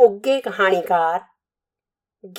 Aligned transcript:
ਉੱਗੇ 0.00 0.40
ਕਹਾਣੀਕਾਰ 0.40 1.20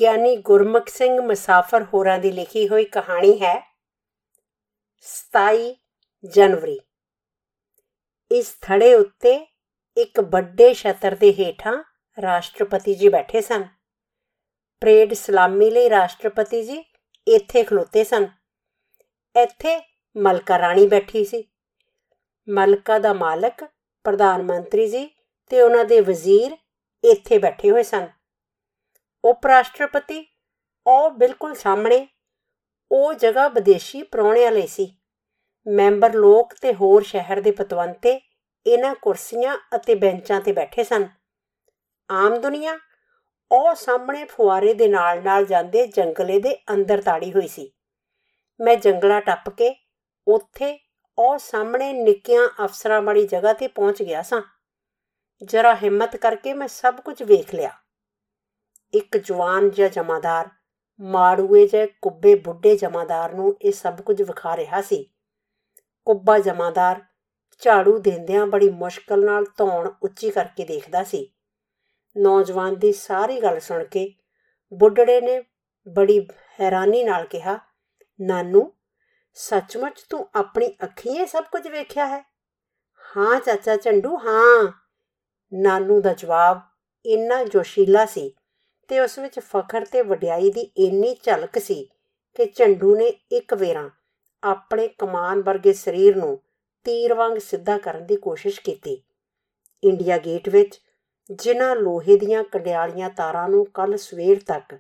ਗਿਆਨੀ 0.02 0.36
ਗੁਰਮੁਖ 0.36 0.88
ਸਿੰਘ 0.88 1.22
ਮੁਸਾਫਰ 1.22 1.84
ਹੋਰਾਂ 1.84 2.20
ਦੀ 2.20 2.32
ਲਿਖੀ 2.32 2.68
ਹੋਈ 2.68 2.86
ਕਹਾਣੀ 2.86 3.42
ਹੈ 3.42 3.78
27 5.02 5.76
ਜਨਵਰੀ। 6.26 6.80
ਇਸ 8.32 8.58
ਥੜੇ 8.62 8.94
ਉੱਤੇ 8.94 9.48
ਇੱਕ 9.98 10.20
ਵੱਡੇ 10.20 10.74
ਛਤਰ 10.74 11.16
ਦੇ 11.16 11.34
ਹੇਠਾਂ 11.34 11.84
ਰਾਸ਼ਟਰਪਤੀ 12.22 12.96
ਜੀ 12.96 13.10
ਬੈਠੇ 13.10 13.42
ਸਨ। 13.42 13.64
ਪ੍ਰੇਡ 14.80 15.14
ਸਲਾਮੀ 15.14 15.70
ਲਈ 15.70 15.90
ਰਾਸ਼ਟਰਪਤੀ 15.90 16.64
ਜੀ 16.64 16.84
ਇੱਥੇ 17.28 17.64
ਖਲੋਤੇ 17.64 18.04
ਸਨ। 18.04 18.28
ਇੱਥੇ 19.36 19.82
ਮਲਕਾ 20.18 20.60
ਰਾਣੀ 20.60 20.88
ਬੈਠੀ 20.88 21.26
ਸੀ। 21.26 21.44
ਮਲਕਾ 22.50 23.00
ਦਾ 23.00 23.14
ਮਾਲਕ 23.14 23.64
ਪ੍ਰਧਾਨ 24.04 24.44
ਮੰਤਰੀ 24.44 24.88
ਜੀ 24.88 25.10
ਤੇ 25.50 25.62
ਉਹਨਾਂ 25.62 25.86
ਦੇ 25.86 26.02
ਵਜ਼ੀਰ 26.02 26.58
ਇੱਥੇ 27.04 27.38
ਬੈਠੇ 27.38 27.72
ਹੋਏ 27.72 27.84
ਸਨ। 27.84 28.08
ਉਪ 29.26 29.46
ਰਾਸ਼ਟਰਪਤੀ 29.46 30.26
ਉਹ 30.88 31.10
ਬਿਲਕੁਲ 31.10 31.56
ਸਾਹਮਣੇ, 31.56 32.08
ਉਹ 32.92 33.14
ਜਗ੍ਹਾ 33.14 33.48
ਵਿਦੇਸ਼ੀ 33.48 34.04
ਪ੍ਰਾਹੁਣਿਆਂ 34.04 34.52
ਲਈ 34.52 34.68
ਸੀ। 34.68 34.98
ਮੈਂਬਰ 35.68 36.14
ਲੋਕ 36.14 36.54
ਤੇ 36.62 36.74
ਹੋਰ 36.74 37.04
ਸ਼ਹਿਰ 37.04 37.42
ਦੇ 37.42 37.52
ਪਤਵੰਤੇ 37.52 38.22
ਇਹਨਾਂ 38.66 38.96
ਕੁਰਸੀਆਂ 38.96 39.58
ਅਤੇ 39.76 39.96
ਬੈਂਚਾਂ 39.96 40.42
ਤੇ 40.42 40.52
ਬੈਠੇ 40.52 40.84
ਸਨ। 40.84 41.08
ਆਮ 42.12 42.38
ਦੁਨੀਆ 42.38 42.80
ਉਹ 43.52 43.76
ਸਾਹਮਣੇ 43.76 44.26
ਫੁਆਰੇ 44.26 44.74
ਦੇ 44.74 44.88
ਨਾਲ-ਨਾਲ 44.88 45.46
ਜਾਂਦੇ 45.46 45.88
ਜੰਗਲੇ 45.88 46.40
ਦੇ 46.40 46.56
ਅੰਦਰ 46.56 47.02
ਤਾੜੀ 47.02 47.34
ਹੋਈ 47.34 47.48
ਸੀ। 47.48 47.72
ਮੈਂ 48.62 48.76
ਜੰਗਲਾ 48.76 49.20
ਟੱਪ 49.20 49.50
ਕੇ 49.50 49.76
ਉੱਥੇ 50.28 50.80
ਉਹ 51.18 51.38
ਸਾਹਮਣੇ 51.38 51.94
ਨਿੱਕੀਆਂ 51.94 52.48
ਅਫਸਰਾਂ 52.66 53.02
ਵਾਲੀ 53.02 53.28
ਜਗ੍ਹਾ 53.28 53.54
ਤੇ 53.54 53.68
ਪਹੁੰਚ 53.68 54.04
ਗਿਆ 54.04 54.22
ਸਾਂ। 54.22 54.42
ਜਰਾ 55.44 55.76
ਹਿੰਮਤ 55.76 56.16
ਕਰਕੇ 56.16 56.54
ਮੈਂ 56.54 56.68
ਸਭ 56.68 56.96
ਕੁਝ 56.96 57.24
ਵੇਖ 57.24 57.56
ਲਿਆ। 57.56 57.72
ਇੱਕ 58.94 59.18
ਜਵਾਨ 59.18 59.70
ਜਿਹਾ 59.70 59.88
ਜਮਾਦਾਰ, 59.88 60.50
ਮਾੜੂਏ 61.00 61.68
ਜੇ 61.68 61.88
ਕੁੱਬੇ 61.88 62.36
ਬੁੱਢੇ 62.36 62.78
ਜਮਾਦਾਰ 62.78 63.34
ਨੂੰ 63.34 63.58
ਇਹ 63.62 63.72
ਸਭ 63.72 64.02
ਕੁਝ 64.02 64.22
ਵਿਖਾ 64.22 64.58
ਰਿਹਾ 64.58 64.82
ਸੀ। 64.82 65.14
ਕੁੱਬਾ 66.06 66.40
ਜਮਾਦਾਰ 66.40 67.02
ਝਾੜੂ 67.60 67.98
ਦਿੰਦਿਆਂ 67.98 68.48
ਬੜੀ 68.48 68.70
ਮੁਸ਼ਕਲ 68.70 69.26
ਨਾਲ 69.26 69.46
ਧੌਣ 69.58 69.92
ਉੱਚੀ 70.04 70.30
ਕਰਕੇ 70.30 70.66
ਦੇਖਦਾ 70.66 71.04
ਸੀ। 71.04 71.34
ਨੌਜਵਾਨ 72.18 72.76
ਦੀ 72.76 72.92
ਸਾਰੀ 72.92 73.42
ਗੱਲ 73.42 73.60
ਸੁਣ 73.60 73.84
ਕੇ 73.84 74.14
ਬੁੱਢੜੇ 74.74 75.22
ਨੇ 75.22 75.44
ਬੜੀ 75.88 76.28
ਹੈਰਾਨੀ 76.60 77.04
ਨਾਲ 77.04 77.26
ਕਿਹਾ, 77.26 77.60
ਨਾਨੂ, 78.22 78.72
ਸੱਚਮੁੱਚ 79.34 80.06
ਤੂੰ 80.10 80.30
ਆਪਣੀ 80.36 80.76
ਅੱਖੀਂ 80.84 81.20
ਇਹ 81.20 81.28
ਸਭ 81.28 81.44
ਕੁਝ 81.44 81.68
ਵੇਖਿਆ 81.68 82.08
ਹੈ? 82.08 82.22
ਹਾਂ 83.18 83.40
ਚਾਚਾ 83.40 83.76
ਚੰਡੂ 83.76 84.18
ਹਾਂ। 84.18 84.81
ਨਾਨੂ 85.54 86.02
ਦਾ 86.02 86.14
ਜਵਾਬ 86.14 86.62
ਇੰਨਾ 87.06 87.44
ਜੋਸ਼ੀਲਾ 87.44 88.06
ਸੀ 88.06 88.32
ਤੇ 88.90 89.00
ਉਸ 89.00 89.18
ਵਿੱਚ 89.20 89.40
ਫਖਰ 89.40 89.86
ਤੇ 89.86 90.02
ਵਡਿਆਈ 90.02 90.52
ਦੀ 90.52 90.62
ਇੰਨੀ 90.78 91.16
ਝਲਕ 91.24 91.60
ਸੀ 91.60 91.84
ਕਿ 92.36 92.46
ਝੰਡੂ 92.46 92.96
ਨੇ 92.96 93.08
ਇੱਕ 93.32 93.54
ਵੇਰਾ 93.54 93.90
ਆਪਣੇ 94.44 94.88
ਕਮਾਨ 94.88 95.42
ਵਰਗੇ 95.42 95.74
ਸਰੀਰ 95.74 96.16
ਨੂੰ 96.16 96.38
ਤੀਰ 96.86 97.14
ਵਾਂਗ 97.14 97.38
ਸਿੱਧਾ 97.38 97.78
ਕਰਨ 97.78 98.06
ਦੀ 98.06 98.16
ਕੋਸ਼ਿਸ਼ 98.16 98.62
ਕੀਤੀ। 98.62 99.02
ਇੰਡੀਆ 99.84 100.18
ਗੇਟ 100.18 100.50
ਵਿੱਚ 100.50 100.80
ਜਿਨ੍ਹਾਂ 101.32 101.76
ਲੋਹੇ 101.76 102.18
ਦੀਆਂ 102.18 102.44
ਕੰਡਿਆਲੀਆਂ 102.44 103.10
ਤਾਰਾਂ 103.10 103.50
ਨੂੰ 103.50 103.66
ਕੱਲ 103.66 103.98
ਸਵੇਰ 103.98 104.40
ਤੱਕ 104.48 104.78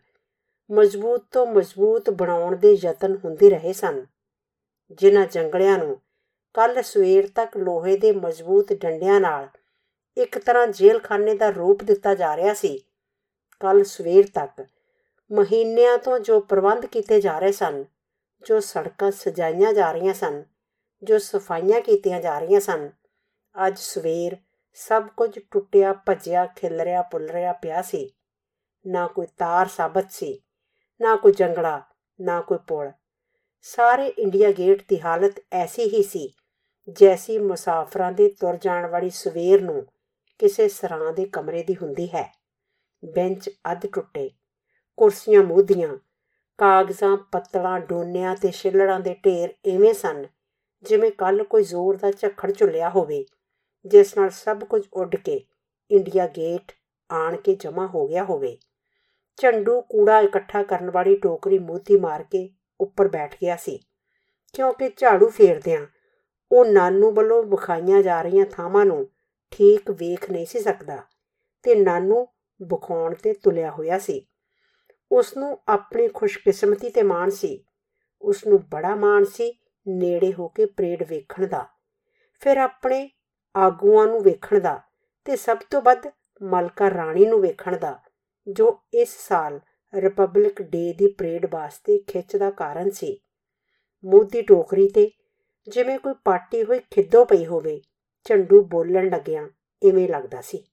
ਮਜ਼ਬੂਤ 0.69 1.25
ਤੋਂ 1.31 1.45
ਮਜ਼ਬੂਤ 1.47 2.09
ਬਣਾਉਣ 2.09 2.55
ਦੇ 2.55 2.77
ਯਤਨ 2.83 3.17
ਹੁੰਦੇ 3.25 3.49
ਰਹੇ 3.49 3.73
ਸਨ, 3.73 4.05
ਜਿਨ੍ਹਾਂ 4.91 5.25
ਜੰਗਲਿਆਂ 5.25 5.77
ਨੂੰ 5.77 5.99
ਕੱਲ 6.53 6.81
ਸਵੇਰ 6.81 7.27
ਤੱਕ 7.27 7.57
ਲੋਹੇ 7.57 7.97
ਦੇ 7.97 8.11
ਮਜ਼ਬੂਤ 8.11 8.73
ਡੰਡਿਆਂ 8.73 9.19
ਨਾਲ 9.19 9.47
ਇੱਕ 10.17 10.37
ਤਰ੍ਹਾਂ 10.37 10.67
ਜੇਲਖਾਨੇ 10.67 11.33
ਦਾ 11.35 11.49
ਰੂਪ 11.49 11.83
ਦਿੱਤਾ 11.83 12.13
ਜਾ 12.15 12.35
ਰਿਹਾ 12.37 12.53
ਸੀ। 12.53 12.77
ਕੱਲ 13.61 13.83
ਸਵੇਰ 13.83 14.27
ਤੱਕ 14.33 14.65
ਮਹੀਨਿਆਂ 15.31 15.97
ਤੋਂ 15.97 16.19
ਜੋ 16.19 16.39
ਪ੍ਰਬੰਧ 16.39 16.85
ਕੀਤੇ 16.85 17.21
ਜਾ 17.21 17.39
ਰਹੇ 17.39 17.51
ਸਨ, 17.51 17.83
ਜੋ 18.43 18.59
ਸੜਕਾਂ 18.59 19.11
ਸਜਾਈਆਂ 19.11 19.73
ਜਾ 19.73 19.91
ਰਹੀਆਂ 19.91 20.13
ਸਨ, 20.13 20.43
ਜੋ 21.03 21.17
ਸਫਾਈਆਂ 21.17 21.81
ਕੀਤੀਆਂ 21.81 22.21
ਜਾ 22.21 22.39
ਰਹੀਆਂ 22.39 22.59
ਸਨ, 22.59 22.89
ਅੱਜ 23.67 23.77
ਸਵੇਰ 23.77 24.37
ਸਭ 24.73 25.07
ਕੁਝ 25.07 25.39
ਟੁੱਟਿਆ, 25.51 25.93
ਭੱਜਿਆ, 25.93 26.45
ਖਿਲਰਿਆ, 26.45 27.01
ਪੁਲਰਿਆ 27.01 27.53
ਪਿਆ 27.53 27.81
ਸੀ। 27.81 28.09
ਨਾ 28.85 29.07
ਕੋਈ 29.07 29.27
ਤਾਰ 29.37 29.67
ਸਾਬਤ 29.67 30.11
ਸੀ, 30.11 30.41
ਨਾ 31.01 31.15
ਕੋਈ 31.15 31.31
ਜੰਗਲਾ, 31.31 31.81
ਨਾ 32.21 32.41
ਕੋਈ 32.41 32.57
ਪੁਲ। 32.67 32.91
ਸਾਰੇ 33.61 34.07
ਇੰਡੀਆ 34.07 34.51
ਗੇਟ 34.51 34.83
ਦੀ 34.89 34.99
ਹਾਲਤ 35.01 35.39
ਐਸੀ 35.51 35.83
ਹੀ 35.83 36.03
ਸੀ, 36.03 36.33
ਜੈਸੀ 36.89 37.37
ਮੁਸਾਫਰਾਂ 37.37 38.11
ਦੇ 38.11 38.29
ਤੁਰ 38.29 38.55
ਜਾਣ 38.55 38.89
ਵਾਲੀ 38.89 39.09
ਸਵੇਰ 39.09 39.61
ਨੂੰ 39.61 39.85
ਕਿਸੇ 40.41 40.67
ਸਰਾਂ 40.67 41.13
ਦੇ 41.13 41.25
ਕਮਰੇ 41.25 41.63
ਦੀ 41.63 41.75
ਹੁੰਦੀ 41.81 42.07
ਹੈ। 42.07 42.31
ਬੈਂਚ 43.05 43.49
ਅੱਧ 43.71 43.85
ਟੁੱਟੇ। 43.87 44.29
ਕੁਰਸੀਆਂ 44.97 45.43
ਮੂਧੀਆਂ 45.43 45.97
ਕਾਗਜ਼ਾਂ, 46.57 47.17
ਪੱਤਲਾਂ, 47.17 47.79
ਡੋਨਿਆਂ 47.79 48.35
ਤੇ 48.35 48.51
ਛਿੱਲੜਾਂ 48.51 48.99
ਦੇ 48.99 49.13
ਢੇਰ 49.25 49.73
ਐਵੇਂ 49.73 49.93
ਸਨ 49.93 50.25
ਜਿਵੇਂ 50.83 51.11
ਕੱਲ 51.11 51.43
ਕੋਈ 51.43 51.63
ਜ਼ੋਰ 51.63 51.97
ਦਾ 51.97 52.11
ਝੱਖੜ 52.11 52.51
ਝੁੱਲਿਆ 52.51 52.89
ਹੋਵੇ, 52.89 53.25
ਜਿਸ 53.85 54.17
ਨਾਲ 54.17 54.29
ਸਭ 54.29 54.63
ਕੁਝ 54.63 54.81
ਉੱਡ 54.93 55.15
ਕੇ 55.15 55.45
ਇੰਡੀਆ 55.91 56.27
ਗੇਟ 56.27 56.71
ਆਣ 57.11 57.35
ਕੇ 57.35 57.55
ਜਮਾ 57.55 57.87
ਹੋ 57.87 58.07
ਗਿਆ 58.07 58.23
ਹੋਵੇ। 58.23 58.57
ਝੰਡੂ 59.37 59.81
ਕੂੜਾ 59.81 60.19
ਇਕੱਠਾ 60.19 60.63
ਕਰਨ 60.63 60.91
ਵਾਲੀ 60.91 61.15
ਟੋਕਰੀ 61.15 61.59
ਮੂਤੀ 61.59 61.99
ਮਾਰ 61.99 62.23
ਕੇ 62.23 62.49
ਉੱਪਰ 62.81 63.07
ਬੈਠ 63.07 63.35
ਗਿਆ 63.41 63.55
ਸੀ। 63.55 63.79
ਕਿਉਂਕਿ 64.53 64.89
ਝਾੜੂ 64.97 65.29
ਫੇਰਦਿਆਂ 65.29 65.85
ਉਹ 66.51 66.65
ਨਾਨੂ 66.65 67.11
ਵੱਲੋਂ 67.11 67.43
ਵਿਖਾਈਆਂ 67.43 68.03
ਜਾ 68.03 68.21
ਰਹੀਆਂ 68.21 68.45
ਥਾਵਾਂ 68.45 68.85
ਨੂੰ 68.85 69.07
ਠੀਕ 69.51 69.89
ਵੇਖ 69.91 70.29
ਨਹੀਂ 70.31 70.45
ਸੀ 70.45 70.59
ਸਕਦਾ 70.59 70.97
ਤੇ 71.65 71.75
ਨਾਨੂ 71.75 72.25
ਬਖੌਣ 72.59 73.13
ਤੇ 73.13 73.33
ਤੁਲਿਆ 73.33 73.71
ਹੋਇਆ 73.71 73.97
ਸੀ। 73.99 74.25
ਉਸ 75.11 75.35
ਨੂੰ 75.37 75.57
ਆਪਣੀ 75.67 76.07
ਖੁਸ਼ਕਿਸਮਤੀ 76.07 76.89
ਤੇ 76.89 77.03
ਮਾਣ 77.03 77.29
ਸੀ। 77.29 77.63
ਉਸ 78.23 78.45
ਨੂੰ 78.47 78.59
ਬੜਾ 78.71 78.95
ਮਾਣ 78.95 79.23
ਸੀ 79.23 79.51
ਨੇੜੇ 79.87 80.31
ਹੋ 80.33 80.47
ਕੇ 80.47 80.65
ਪਰੇਡ 80.67 81.03
ਵੇਖਣ 81.03 81.47
ਦਾ, 81.47 81.65
ਫਿਰ 82.41 82.57
ਆਪਣੇ 82.57 83.09
ਆਗੂਆਂ 83.55 84.05
ਨੂੰ 84.07 84.21
ਵੇਖਣ 84.23 84.59
ਦਾ 84.59 84.79
ਤੇ 85.27 85.35
ਸਭ 85.35 85.57
ਤੋਂ 85.69 85.81
ਵੱਧ 85.81 86.07
ਮਲਕਾ 86.41 86.89
ਰਾਣੀ 86.89 87.25
ਨੂੰ 87.25 87.41
ਵੇਖਣ 87.41 87.77
ਦਾ, 87.77 87.97
ਜੋ 88.47 88.79
ਇਸ 88.93 89.17
ਸਾਲ 89.27 89.59
ਰਿਪਬਲਿਕ 89.93 90.61
ਡੇ 90.61 90.93
ਦੀ 90.93 91.07
ਪਰੇਡ 91.07 91.45
ਵਾਸਤੇ 91.51 91.97
ਖਿੱਚ 92.07 92.35
ਦਾ 92.35 92.49
ਕਾਰਨ 92.51 92.89
ਸੀ। 92.89 93.19
ਮੋਦੀ 94.03 94.41
ਟੋਕਰੀ 94.41 94.87
ਤੇ 94.89 95.09
ਜਿਵੇਂ 95.67 95.97
ਕੋਈ 95.99 96.13
ਪਾਟੀ 96.25 96.63
ਹੋਈ 96.63 96.79
ਖਿੱਦੋ 96.91 97.23
ਪਈ 97.25 97.45
ਹੋਵੇ 97.45 97.81
ਝੰਡੂ 98.23 98.61
ਬੋਲਣ 98.61 99.09
ਲੱਗਿਆ 99.09 99.49
ਇਵੇਂ 99.83 100.09
ਲੱਗਦਾ 100.09 100.41
ਸੀ। 100.41 100.63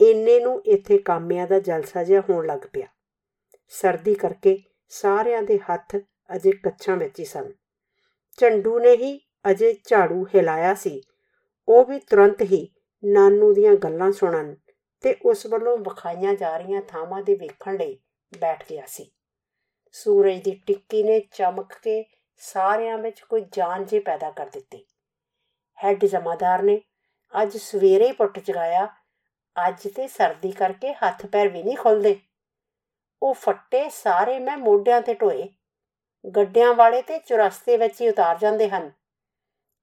ਇੰਨੇ 0.00 0.40
ਨੂੰ 0.40 0.62
ਇੱਥੇ 0.66 0.98
ਕਾਮਿਆਂ 0.98 1.46
ਦਾ 1.46 1.60
ਜਲਸਾ 1.60 2.04
ਜਿਹਾ 2.04 2.22
ਹੋਣ 2.30 2.46
ਲੱਗ 2.46 2.58
ਪਿਆ। 2.72 2.86
ਸਰਦੀ 3.68 4.14
ਕਰਕੇ 4.14 4.62
ਸਾਰਿਆਂ 4.88 5.42
ਦੇ 5.42 5.58
ਹੱਥ 5.58 5.96
ਅਜੇ 6.36 6.52
ਕੱਚਾਂ 6.52 6.96
ਵਿੱਚ 6.96 7.20
ਹੀ 7.20 7.24
ਸਨ। 7.24 7.52
ਝੰਡੂ 8.36 8.78
ਨੇ 8.78 8.96
ਹੀ 8.96 9.20
ਅਜੇ 9.50 9.74
ਝਾੜੂ 9.84 10.26
ਹਿਲਾਇਆ 10.34 10.74
ਸੀ। 10.74 11.02
ਉਹ 11.68 11.84
ਵੀ 11.84 11.98
ਤੁਰੰਤ 11.98 12.42
ਹੀ 12.42 12.68
ਨਾਨੂ 13.04 13.54
ਦੀਆਂ 13.54 13.74
ਗੱਲਾਂ 13.74 14.12
ਸੁਣਨ 14.12 14.56
ਤੇ 15.00 15.16
ਉਸ 15.24 15.46
ਵੱਲੋਂ 15.46 15.78
ਵਿਖਾਈਆਂ 15.78 16.34
ਜਾ 16.34 16.56
ਰਹੀਆਂ 16.58 16.82
ਥਾਵਾਂ 16.82 17.22
ਦੇ 17.22 17.34
ਵੇਖਣ 17.34 17.76
ਲਈ 17.76 17.98
ਬੈਠ 18.38 18.64
ਗਿਆ 18.70 18.84
ਸੀ। 18.86 19.10
ਸੂਰਜ 19.92 20.42
ਦੀ 20.42 20.62
ਟਿੱਕੀ 20.66 21.02
ਨੇ 21.02 21.20
ਚਮਕ 21.20 21.72
ਕੇ 21.82 22.04
ਸਾਰਿਆਂ 22.36 22.98
ਵਿੱਚ 22.98 23.20
ਕੋਈ 23.20 23.44
ਜਾਨ 23.52 23.84
ਜੇ 23.84 24.00
ਪੈਦਾ 24.00 24.30
ਕਰ 24.30 24.46
ਦਿੱਤੀ। 24.46 24.84
ਹੈੱਡ 25.84 26.04
ਜਮਾਦਾਰ 26.04 26.62
ਨੇ। 26.62 26.80
ਅੱਜ 27.42 27.56
ਸਵੇਰੇ 27.56 28.12
ਪੁੱਟ 28.12 28.38
ਚਗਾਇਆ 28.38 28.88
ਅੱਜ 29.68 29.88
ਤੇ 29.96 30.08
ਸਰਦੀ 30.08 30.52
ਕਰਕੇ 30.52 30.92
ਹੱਥ 30.92 31.26
ਪੈਰ 31.26 31.48
ਵੀ 31.48 31.62
ਨਹੀਂ 31.62 31.76
ਖੁੱਲਦੇ। 31.76 32.20
ਉਹ 33.22 33.34
ਫੱਟੇ 33.34 33.88
ਸਾਰੇ 33.88 34.38
ਮੈਂ 34.38 34.56
ਮੋਢਿਆਂ 34.56 35.00
ਤੇ 35.02 35.14
ਢੋਏ 35.14 35.48
ਗੱਡਿਆਂ 36.36 36.74
ਵਾਲੇ 36.74 37.02
ਤੇ 37.02 37.18
ਚੁਰਸਤੇ 37.18 37.76
ਵਿੱਚ 37.76 38.00
ਹੀ 38.00 38.08
ਉਤਾਰ 38.08 38.38
ਜਾਂਦੇ 38.38 38.68
ਹਨ। 38.68 38.90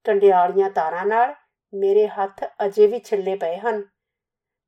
ਕੰਡਿਆਲੀਆਂ 0.04 0.70
ਤਾਰਾਂ 0.70 1.06
ਨਾਲ 1.06 1.34
ਮੇਰੇ 1.74 2.08
ਹੱਥ 2.08 2.44
ਅਜੇ 2.66 2.86
ਵੀ 2.86 2.98
ਛਿੱਲੇ 2.98 3.36
ਪਏ 3.36 3.56
ਹਨ। 3.56 3.82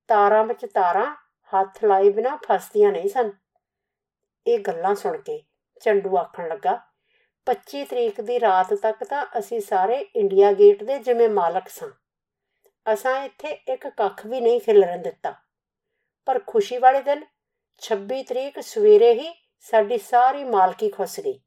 ਤਾਰਾਂ 0.09 0.45
ਵਿੱਚ 0.45 0.67
ਤਾਰਾਂ 0.67 1.15
ਹੱਥ 1.53 1.85
ਲਾਏ 1.85 2.11
ਬਿਨਾ 2.11 2.39
ਫਸਦੀਆਂ 2.45 2.93
ਨਹੀਂ 2.93 3.09
ਸਨ। 3.09 3.33
ਇਹ 4.47 4.59
ਗੱਲਾਂ 4.59 4.95
ਸੁਣ 4.95 5.19
ਕੇ 5.19 5.43
ਚੰਡੂ 5.81 6.17
ਆਖਣ 6.17 6.49
ਲੱਗਾ 6.49 6.88
25 7.49 7.85
ਤਰੀਕ 7.85 8.21
ਦੀ 8.21 8.41
ਰਾਤ 8.41 8.75
ਤੱਕ 8.75 9.05
ਤਾਂ 9.05 9.27
ਅਸੀਂ 9.39 9.61
ਸਾਰੇ 9.61 9.97
ਇੰਡੀਆ 9.97 10.53
ਗੇਟ 10.53 10.85
ਦੇ 10.85 10.99
ਜਿਵੇਂ 10.99 11.29
ਮਾਲਕ 11.29 11.69
ਸਾਂ। 11.69 11.89
ਅਸਾਂ 12.93 13.25
ਇੱਥੇ 13.25 13.49
ਇੱਕ 13.49 13.89
ਕੱਖ 13.89 14.27
ਵੀ 14.27 14.41
ਨਹੀਂ 14.41 14.61
ਖਿਲਰਨ 14.61 15.03
ਦਿੱਤਾ। 15.03 15.35
ਪਰ 16.25 16.41
ਖੁਸ਼ੀ 16.47 16.79
ਵਾਲੇ 16.79 17.03
ਦਿਨ 17.03 17.25
26 17.83 18.23
ਤਰੀਕ 18.23 18.61
ਸਵੇਰੇ 18.61 19.15
ਹੀ 19.15 19.35
ਸਾਡੀ 19.61 19.99
ਸਾਰੀ 19.99 20.45
ਮਾਲਕੀ 20.45 20.89
ਖੁੱਸ 20.89 21.21
ਗਈ। 21.21 21.41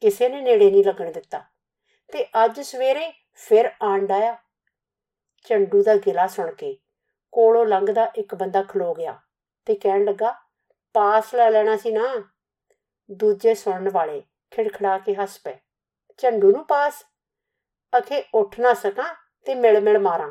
ਕਿਸੇ 0.00 0.28
ਨੇ 0.28 0.40
ਨੇੜੇ 0.40 0.70
ਨਹੀਂ 0.70 0.84
ਲੱਗਣ 0.84 1.12
ਦਿੱਤਾ। 1.12 1.44
ਤੇ 2.12 2.26
ਅੱਜ 2.44 2.60
ਸਵੇਰੇ 2.60 3.12
ਫਿਰ 3.34 3.72
ਆਂਡਾਇਆ 3.82 4.36
ਚੰਡੂ 5.44 5.82
ਦਾ 5.82 5.96
ਗਿਲਾ 5.96 6.26
ਸੁਣ 6.26 6.54
ਕੇ 6.54 6.76
ਕੋਲੋਂ 7.32 7.66
ਲੰਘਦਾ 7.66 8.12
ਇੱਕ 8.16 8.34
ਬੰਦਾ 8.34 8.62
ਖਲੋ 8.62 8.94
ਗਿਆ 8.94 9.18
ਤੇ 9.64 9.74
ਕਹਿਣ 9.74 10.04
ਲੱਗਾ, 10.04 10.34
ਪਾਸ 10.92 11.34
ਲੈ 11.34 11.50
ਲੈਣਾ 11.50 11.76
ਸੀ 11.76 11.90
ਨਾ। 11.90 12.30
ਦੂਜੇ 13.10 13.54
ਸੁਣਨ 13.54 13.90
ਵਾਲੇ 13.90 14.22
ਖਿੜਖੜਾ 14.52 14.98
ਕੇ 14.98 15.14
ਹੱਸ 15.14 15.38
ਪਏ। 15.38 15.58
ਚੰਡੂ 16.18 16.50
ਨੂੰ 16.50 16.66
ਪਾਸ 16.66 17.04
ਅਖੇ 17.92 18.22
ਉੱਠ 18.34 18.58
ਨਾ 18.60 18.74
ਸਕਾਂ 18.74 19.14
ਤੇ 19.46 19.54
ਮਿਲ 19.54 19.80
ਮਿਲ 19.80 19.98
ਮਾਰਾਂ। 19.98 20.30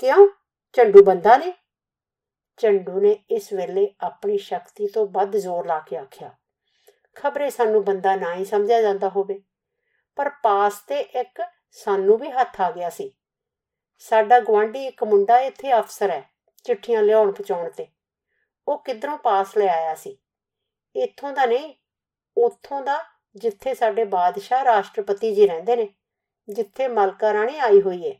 ਕਿਉਂ? 0.00 0.28
ਚੰਡੂ 0.74 1.02
ਬੰਦਾ 1.04 1.36
ਨੇ। 1.36 1.52
ਚੰਡੂ 2.58 3.00
ਨੇ 3.00 3.10
ਇਸ 3.30 3.52
ਵੇਲੇ 3.52 3.94
ਆਪਣੀ 4.00 4.38
ਸ਼ਕਤੀ 4.38 4.86
ਤੋਂ 4.86 5.06
ਵੱਧ 5.06 5.36
ਜ਼ੋਰ 5.36 5.66
ਲਾ 5.66 5.78
ਕੇ 5.78 5.96
ਆਖਿਆ। 5.96 6.30
ਖਬਰੇ 7.14 7.50
ਸਾਨੂੰ 7.50 7.84
ਬੰਦਾ 7.84 8.14
ਨਾ 8.16 8.34
ਹੀ 8.34 8.44
ਸਮਝਿਆ 8.44 8.80
ਜਾਂਦਾ 8.82 9.08
ਹੋਵੇ, 9.08 9.40
ਪਰ 10.16 10.30
ਪਾਸ 10.42 10.78
ਤੇ 10.78 11.00
ਇੱਕ 11.00 11.42
ਸਾਨੂੰ 11.70 12.18
ਵੀ 12.18 12.30
ਹੱਥ 12.30 12.60
ਆ 12.60 12.70
ਗਿਆ 12.70 12.90
ਸੀ। 12.90 13.10
ਸਾਡਾ 13.98 14.40
ਗਵਾਂਢੀ 14.40 14.86
ਇੱਕ 14.86 15.04
ਮੁੰਡਾ 15.04 15.38
ਇੱਥੇ 15.38 15.72
ਅਫਸਰ 15.78 16.10
ਹੈ, 16.10 16.22
ਚਿੱਠੀਆਂ 16.64 17.02
ਲਿਆਉਣ 17.02 17.32
ਪਹੁੰਚਾਉਣ 17.32 17.70
ਤੇ। 17.70 17.86
ਉਹ 18.68 18.82
ਕਿੱਧਰੋਂ 18.84 19.18
ਪਾਸ 19.18 19.56
ਲੈ 19.58 19.68
ਆਇਆ 19.68 19.94
ਸੀ? 19.94 20.16
ਇੱਥੋਂ 20.96 21.32
ਦਾ 21.32 21.46
ਨਹੀਂ, 21.46 21.74
ਉੱਥੋਂ 22.36 22.82
ਦਾ 22.82 23.04
ਜਿੱਥੇ 23.36 23.74
ਸਾਡੇ 23.74 24.04
ਬਾਦਸ਼ਾਹ 24.04 24.64
ਰਾਸ਼ਟਰਪਤੀ 24.64 25.34
ਜੀ 25.34 25.46
ਰਹਿੰਦੇ 25.46 25.76
ਨੇ, 25.76 25.88
ਜਿੱਥੇ 26.48 26.88
ਮਲਕਾ 26.88 27.32
ਰਾਣੀ 27.32 27.58
ਆਈ 27.58 27.80
ਹੋਈ 27.82 28.10
ਹੈ 28.10 28.14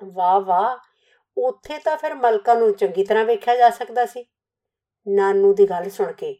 ਵਾਹ 0.00 0.40
ਵਾਹ, 0.40 0.76
ਉੱਥੇ 1.36 1.78
ਤਾਂ 1.78 1.96
ਫਿਰ 1.96 2.14
ਮਲਕਾ 2.14 2.54
ਨੂੰ 2.54 2.72
ਚੰਗੀ 2.74 3.04
ਤਰ੍ਹਾਂ 3.04 3.24
ਵੇਖਿਆ 3.24 3.56
ਜਾ 3.56 3.70
ਸਕਦਾ 3.70 4.06
ਸੀ। 4.06 4.24
ਨਾਨੂ 5.06 5.52
ਦੀ 5.54 5.68
ਗੱਲ 5.70 5.88
ਸੁਣ 5.90 6.12
ਕੇ 6.12 6.36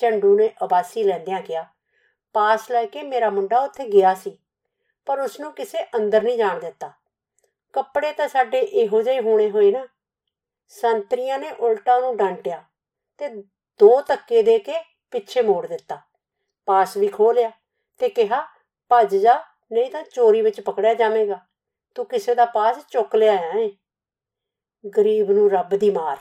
ਚੰਡੂ 0.00 0.36
ਨੇ 0.36 0.50
ਅਬਾਸੀ 0.64 1.02
ਲੈਂਦਿਆਂ 1.02 1.40
ਕਿਹਾ, 1.42 1.66
ਪਾਸ 2.34 2.70
ਲੈ 2.70 2.84
ਕੇ 2.86 3.02
ਮੇਰਾ 3.02 3.30
ਮੁੰਡਾ 3.30 3.60
ਉੱਥੇ 3.60 3.88
ਗਿਆ 3.88 4.14
ਸੀ, 4.14 4.36
ਪਰ 5.06 5.20
ਉਸ 5.20 5.40
ਨੂੰ 5.40 5.52
ਕਿਸੇ 5.52 5.84
ਅੰਦਰ 5.96 6.22
ਨਹੀਂ 6.22 6.38
ਜਾਣ 6.38 6.60
ਦਿੱਤਾ। 6.60 6.92
ਕੱਪੜੇ 7.74 8.12
ਤਾਂ 8.12 8.28
ਸਾਡੇ 8.28 8.58
ਇਹੋ 8.58 9.02
ਜਿਹੇ 9.02 9.20
ਹੋਣੇ 9.20 9.50
ਹੋਏ 9.50 9.70
ਨਾ। 9.72 9.86
ਸੰਤਰੀਆਂ 10.72 11.38
ਨੇ 11.38 11.50
ਉਲਟਾ 11.50 11.94
ਉਹਨੂੰ 11.96 12.16
ਡਾਂਟਿਆ 12.16 12.62
ਤੇ 13.20 13.28
ਦੋ 13.80 14.00
ਧੱਕੇ 14.02 14.42
ਦੇ 14.42 14.58
ਕੇ 14.58 14.82
ਪਿੱਛੇ 15.12 15.42
ਮੋੜ 15.42 15.66
ਦਿੱਤਾ। 15.66 16.00
ਪਾਸ 16.66 16.96
ਵੀ 16.96 17.08
ਖੋ 17.08 17.32
ਲਿਆ 17.32 17.50
ਤੇ 17.98 18.08
ਕਿਹਾ, 18.08 18.46
ਭੱਜ 18.88 19.16
ਜਾ, 19.16 19.44
ਨਹੀਂ 19.72 19.90
ਤਾਂ 19.90 20.02
ਚੋਰੀ 20.02 20.42
ਵਿੱਚ 20.42 20.60
ਪਕੜਿਆ 20.60 20.94
ਜਾਵੇਗਾ। 20.94 21.40
ਤੂੰ 21.94 22.06
ਕਿਸੇ 22.06 22.34
ਦਾ 22.34 22.44
ਪਾਸ 22.44 22.86
ਚੁੱਕ 22.88 23.16
ਲਿਆ 23.16 23.36
ਹੈ? 23.36 23.68
ਗਰੀਬ 24.96 25.30
ਨੂੰ 25.30 25.50
ਰੱਬ 25.50 25.76
ਦੀ 25.76 25.90
ਮਾਰ। 25.90 26.16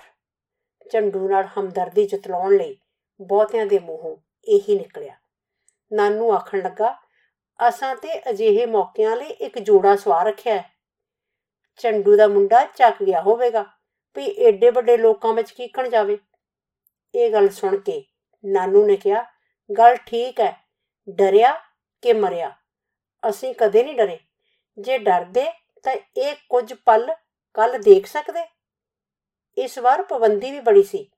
ਚੰਡੂ 0.92 1.30
ਨਾਲ 1.30 1.48
ਹਮਦਰਦੀ 1.60 2.06
ਜਤਲਾਉਣ 2.06 2.58
ਲਈ 2.58 2.78
ਬਹੁਤਿਆਂ 3.22 3.66
ਦੇ 3.66 3.80
ਮੂੰਹੋਂ 3.80 4.18
ਇਹੀ 4.48 4.78
ਨਿਕਲਿਆ। 4.78 5.16
ਨਾਨੂ 5.94 6.32
ਆਖਣ 6.32 6.60
ਲੱਗਾ, 6.60 6.96
ਅਸਾਂ 7.68 7.96
ਤੇ 7.96 8.30
ਅਜਿਹੇ 8.30 8.66
ਮੌਕਿਆਂ 8.66 9.16
ਲਈ 9.18 9.26
ਇੱਕ 9.26 9.60
ਜੋੜਾ 9.60 9.96
ਸਵਾਰ 9.96 10.26
ਰੱਖਿਆ 10.26 10.54
ਹੈ। 10.54 10.72
ਚੰਡੂ 11.78 12.18
ਦਾ 12.18 12.28
ਮੁੰਡਾ 12.28 12.66
ਚੱਕ 12.66 13.04
ਗਿਆ 13.04 13.22
ਹੋਵੇਗਾ 13.22 13.66
ਵੀ 14.16 14.26
ਏਡੇ 14.26 14.70
ਵੱਡੇ 14.70 14.98
ਲੋਕਾਂ 14.98 15.34
ਵਿੱਚ 15.34 15.52
ਕੀਕਣ 15.52 15.90
ਜਾਵੇ? 15.90 16.18
ਇਹ 17.16 17.32
ਗੱਲ 17.32 17.50
ਸੁਣ 17.50 17.78
ਕੇ 17.78 18.06
ਨਾਨੂ 18.46 18.86
ਨੇ 18.86 18.96
ਕਿਹਾ 18.96 19.33
ਗੱਲ 19.78 19.96
ਠੀਕ 19.96 20.40
ਹੈ, 20.40 20.68
ਡਰਿਆ 21.10 21.54
ਕਿ 22.02 22.14
ਮਰਿਆ? 22.14 22.52
ਅਸੀਂ 23.30 23.56
ਕਦੇ 23.56 23.84
ਨਹੀਂ 23.84 23.96
ਡਰੇ। 23.96 24.20
ਜੇ 24.80 24.98
ਡਰਦੇ 24.98 25.52
ਤਾਂ 25.84 25.96
ਇਹ 26.18 26.36
ਕੁਝ 26.50 26.74
ਪਲ 26.74 27.14
ਕੱਲ 27.54 27.80
ਦੇਖ 27.80 28.06
ਸਕਦੇ? 28.06 28.48
ਇਸ 29.58 29.80
ਵਾਰ 29.80 30.04
ਪਾਬੰਦੀ 30.04 30.52
ਵੀ 30.52 30.60
ਬੜੀ 30.60 30.84
ਸੀ। 30.84 31.12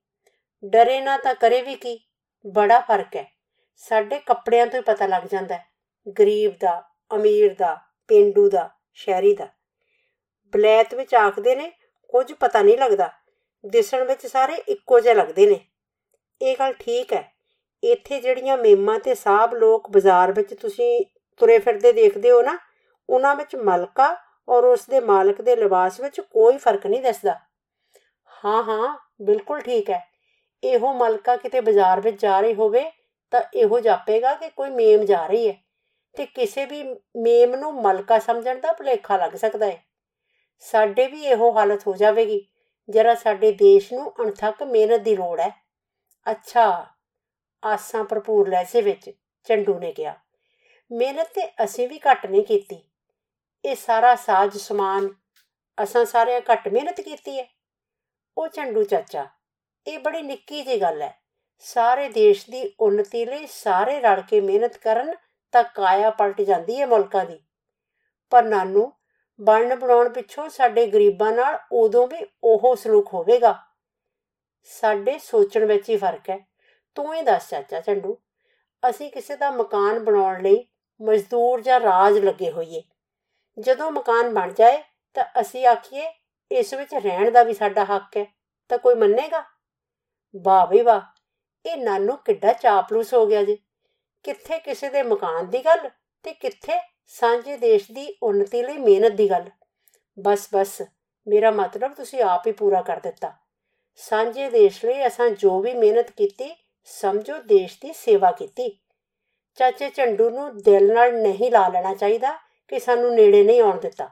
ਡਰੇ 0.66 1.02
ਨਾ 1.02 1.18
ਤਾਂ 1.18 1.36
ਕਰੇ 1.36 1.62
ਵੀ 1.62 1.76
ਕੀ? 1.76 2.10
ਬੜਾ 2.48 2.80
ਫ਼ਰਕ 2.80 3.16
ਹੈ। 3.16 3.32
ਸਾਡੇ 3.76 4.20
ਕੱਪੜਿਆਂ 4.20 4.68
ਤੋਂ 4.68 4.80
ਹੀ 4.80 4.84
ਪਤਾ 4.84 5.08
ਲੱਗ 5.08 5.24
ਜਾਂਦਾ 5.24 5.56
ਹੈ। 5.56 5.66
ਗਰੀਬ 6.20 6.58
ਦਾ, 6.60 6.84
ਅਮੀਰ 7.16 7.56
ਦਾ, 7.56 7.82
ਪਿੰਡੂ 8.08 8.50
ਦਾ, 8.50 8.70
ਸ਼ਹਿਰੀ 8.94 9.36
ਦਾ। 9.36 9.48
ਬਲੈਤ 10.48 10.94
ਵਿੱਚ 10.94 11.16
ਆਖਦੇ 11.16 11.56
ਨੇ, 11.56 11.72
ਕੁਝ 12.08 12.34
ਪਤਾ 12.34 12.62
ਨਹੀਂ 12.62 12.78
ਲੱਗਦਾ। 12.78 13.12
ਦਿਸਣ 13.66 14.04
ਵਿੱਚ 14.04 14.28
ਸਾਰੇ 14.28 14.54
ਇੱਕੋ 14.54 15.00
ਜਿਹੇ 15.00 15.14
ਲੱਗਦੇ 15.14 15.46
ਨੇ। 15.46 15.66
ਇਹ 16.42 16.56
ਗੱਲ 16.60 16.74
ਠੀਕ 16.74 17.14
ਹੈ। 17.14 17.35
ਇੱਥੇ 17.92 18.20
ਜਿਹੜੀਆਂ 18.22 18.58
ਮੇਮਾਂ 18.58 19.00
ਤੇ 19.00 19.16
ਸਾਹਬ 19.16 19.54
ਲੋਕ 19.54 19.90
ਬਾਜ਼ਾਰ 19.90 20.32
ਵਿੱਚ 20.32 20.54
ਤੁਸੀਂ 20.54 21.06
ਤੁਰੇ 21.38 21.60
ਫਿਰਦੇ 21.60 21.92
ਦੇਖਦੇ 21.92 22.32
ਹੋ 22.32 22.42
ਨਾ, 22.42 22.58
ਉਹਨਾਂ 23.10 23.36
ਵਿੱਚ 23.36 23.56
ਮਲਕਾ 23.56 24.16
ਔਰ 24.50 24.64
ਉਸ 24.64 24.86
ਦੇ 24.90 25.00
ਮਾਲਕ 25.00 25.42
ਦੇ 25.42 25.56
ਲਿਬਾਸ 25.56 26.00
ਵਿੱਚ 26.00 26.22
ਕੋਈ 26.22 26.58
ਫ਼ਰਕ 26.58 26.86
ਨਹੀਂ 26.88 27.02
ਦਿਸਦਾ। 27.02 27.40
ਹਾਂ 28.46 28.64
ਹਾਂ, 28.64 28.98
ਬਿਲਕੁਲ 29.22 29.62
ਠੀਕ 29.62 29.90
ਹੈ। 29.90 30.02
ਇਹੋ 30.64 30.94
ਮਲਕਾ 30.94 31.36
ਕਿਤੇ 31.38 31.62
ਬਾਜ਼ਾਰ 31.62 32.02
ਵਿੱਚ 32.02 32.22
ਜਾ 32.22 32.40
ਰਹੀ 32.40 32.54
ਹੋਵੇ 32.54 32.92
ਤਾਂ 33.32 33.42
ਇਹੋ 33.54 33.80
ਜਾਪੇਗਾ 33.80 34.34
ਕਿ 34.34 34.50
ਕੋਈ 34.50 34.70
ਮੇਮ 34.70 35.06
ਜਾ 35.06 35.26
ਰਹੀ 35.28 35.48
ਹੈ 35.48 35.56
ਤੇ 36.16 36.26
ਕਿਸੇ 36.26 36.66
ਵੀ 36.66 36.84
ਮੇਮ 37.18 37.56
ਨੂੰ 37.56 37.74
ਮਲਕਾ 37.74 38.20
ਸਮਝਣ 38.20 38.60
ਦਾ 38.60 38.72
ਭੁਲੇਖਾ 38.74 39.18
ਲੱਗ 39.18 39.36
ਸਕਦਾ 39.36 39.66
ਹੈ। 39.66 39.84
ਸਾਡੇ 40.60 41.08
ਵੀ 41.08 41.22
ਇਹੋ 41.22 41.52
ਹਾਲਤ 41.52 41.88
ਹੋ 41.88 41.94
ਜਾਵੇਗੀ, 41.94 42.48
ਜਰਾ 42.90 43.16
ਸਾਡੇ 43.16 43.52
ਦੇਸ਼ 43.52 43.94
ਨੂੰ 43.94 44.14
ਅਣਥੱਕ 44.22 44.64
ਮਿਹਨਤ 44.64 45.02
ਦੀ 45.02 45.16
ਲੋੜ 45.16 45.40
ਹੈ। 45.40 45.52
ਅੱਛਾ। 46.26 46.95
ਆਸਾਂ 47.66 48.04
ਭਰਪੂਰ 48.04 48.50
ਲੈਸੇ 48.50 48.82
ਵਿੱਚ 48.82 49.12
ਚੰਡੂ 49.44 49.80
ਨੇ 49.80 49.94
ਕਿਹਾ। 49.94 50.16
ਮਿਹਨਤ 50.92 51.28
ਤੇ 51.28 51.54
ਅਸੀਂ 51.64 51.88
ਵੀ 51.90 52.00
ਘੱਟ 52.00 52.26
ਨਹੀਂ 52.26 52.44
ਕੀਤੀ। 52.44 52.82
ਇਹ 53.66 53.76
ਸਾਰਾ 53.76 54.16
ਸਾਜ 54.16 54.58
ਸਮਾਨ 54.58 55.10
ਅਸਾਂ 55.84 56.06
ਸਾਰਿਆਂ 56.06 56.42
ਘੱਟ 56.52 56.68
ਮਿਹਨਤ 56.68 57.02
ਕੀਤੀ 57.02 57.40
ਹੈ। 57.40 57.48
ਉਹ 58.38 58.48
ਚੰਡੂ 58.48 58.84
ਚਾਚਾ, 58.84 59.28
ਇਹ 59.88 60.00
ਬੜੀ 60.00 60.22
ਨਿੱਕੀ 60.22 60.62
ਜਿਹੀ 60.62 60.82
ਗੱਲ 60.82 61.02
ਹੈ। 61.02 61.22
ਸਾਰੇ 61.60 62.10
ਦੇਸ਼ 62.10 62.50
ਦੀ 62.50 62.74
ਉન્નਤੀ 62.80 63.26
ਲਈ 63.26 63.48
ਸਾਰੇ 63.48 64.00
ਰਲ 64.00 64.22
ਕੇ 64.22 64.42
ਮਿਹਨਤ 64.42 64.78
ਕਰਨ 64.78 65.16
ਤਾਂ 65.52 65.64
ਕਾਇਆ 65.64 66.10
ਪਲਟ 66.10 66.42
ਜਾਂਦੀ 66.42 66.82
ਹੈ 66.82 66.88
ਮੁਲਕਾਂ 66.88 67.26
ਦੀ। 67.26 67.40
ਪਰ 68.30 68.44
ਨਾਨੂ, 68.44 68.92
ਬਣਨ 69.42 69.76
ਬਣਾਉਣ 69.76 70.10
ਪਿੱਛੋਂ 70.10 70.50
ਸਾਡੇ 70.50 70.88
ਗਰੀਬਾਂ 70.88 71.32
ਨਾਲ 71.32 71.60
ਉਦੋਂ 71.72 72.08
ਵੀ 72.08 72.26
ਉਹ 72.44 72.76
ਸਲੂਕ 72.76 73.14
ਹੋਵੇਗਾ। 73.14 73.64
ਸਾਡੇ 74.64 75.20
ਸੋਚਣ 75.20 75.66
ਵਿੱਚ 75.66 75.90
ਹੀ 75.90 75.98
ਫ਼ਰਕ 75.98 76.30
ਹੈ। 76.30 76.55
ਤੂੰ 76.96 77.14
ਹੀ 77.14 77.22
ਦੱਸ 77.22 77.50
ਚਾਚਾ 77.50 77.82
ਚੰਡੂ 77.82 78.18
ਅਸੀਂ 78.90 79.12
ਕਿਸੇ 79.12 79.36
ਦਾ 79.36 79.52
ਮਕਾਨ 79.52 80.00
ਬਣਾਉਣ 80.00 80.42
ਲਈ 80.42 80.68
ਮਜ਼ਦੂਰ 81.02 81.62
ਜਾਂ 81.62 81.80
ਰਾਜ 81.80 82.18
ਲੱਗੇ 82.18 82.52
ਹੋਈਏ। 82.52 82.84
ਜਦੋਂ 83.60 83.92
ਮਕਾਨ 83.92 84.34
ਬਣ 84.34 84.54
ਜਾਏ 84.54 84.84
ਤਾਂ 85.14 85.26
ਅਸੀਂ 85.42 85.68
ਆਖੀਏ, 85.68 86.14
ਇਸ 86.52 86.74
ਵਿੱਚ 86.74 86.96
ਰਹਿਣ 86.96 87.32
ਦਾ 87.32 87.44
ਵੀ 87.44 87.54
ਸਾਡਾ 87.54 87.84
ਹੱਕ 87.84 88.18
ਹੈ, 88.18 88.26
ਤਾਂ 88.70 88.78
ਕੋਈ 88.78 88.96
ਮੰਨੇਗਾ? 88.96 89.44
ਵਾਹ 90.42 90.68
ਵੀ 90.68 90.82
ਵਾਹ, 90.82 91.02
ਇਹ 91.66 91.78
ਨਾਨੂ 91.78 92.16
ਕਿੱਡਾ 92.16 92.54
ਚਾਪਲੂਸ 92.54 93.14
ਹੋ 93.14 93.28
ਗਿਆ 93.28 93.44
ਜੀ। 93.44 93.58
ਕਿੱਥੇ 94.24 94.60
ਕਿਸੇ 94.60 94.90
ਦੇ 94.90 95.04
ਮਕਾਨ 95.04 95.50
ਦੀ 95.50 95.66
ਗੱਲ 95.66 95.90
ਤੇ 96.24 96.34
ਕਿੱਥੇ 96.34 96.82
ਸਾਂਝੇ 97.08 97.58
ਦੇਸ਼ 97.58 97.92
ਦੀ 97.92 98.18
ਉન્નਤੀ 98.24 98.64
ਲਈ 98.64 98.78
ਮਿਹਨਤ 98.78 99.12
ਦੀ 99.12 99.30
ਗੱਲ। 99.30 99.50
ਬਸ 100.20 100.48
ਬਸ, 100.54 100.82
ਮੇਰਾ 101.28 101.52
ਮਤਲਬ 101.52 101.94
ਤੁਸੀਂ 101.94 102.22
ਆਪ 102.22 102.48
ਹੀ 102.48 102.52
ਪੂਰਾ 102.52 102.82
ਕਰ 102.82 102.98
ਦਿੱਤਾ। 102.98 103.34
ਸਾਂਝੇ 103.96 104.50
ਦੇਸ਼ 104.50 104.86
ਲਈ 104.86 105.08
ਅਸਾਂ 105.08 105.30
ਜੋ 105.30 105.60
ਵੀ 105.60 105.74
ਮਿਹਨਤ 105.74 106.12
ਕੀਤੀ 106.12 106.65
ਸਮਝੋ 106.86 107.38
ਦੇਸ਼ 107.38 107.78
ਦੀ 107.82 107.94
ਸੇਵਾ 107.94 108.32
ਕੀਤੀ। 108.32 108.80
ਚਾਚੇ 109.56 109.90
ਝੰਡੂ 109.90 110.30
ਨੂੰ 110.30 110.58
ਦਿਲ 110.58 110.94
ਨਾਲ 110.94 111.22
ਨਹੀਂ 111.22 111.52
ਲਾ 111.52 111.68
ਲੈਣਾ 111.68 111.96
ਚਾਹੀਦਾ 111.96 112.40
ਕਿ 112.68 112.80
ਸਾਨੂੰ 112.80 113.16
ਨੇੜੇ 113.16 113.44
ਨਹੀਂ 113.44 113.62
ਆਉਣ 113.62 113.80
ਦਿੱਤਾ। 113.80 114.10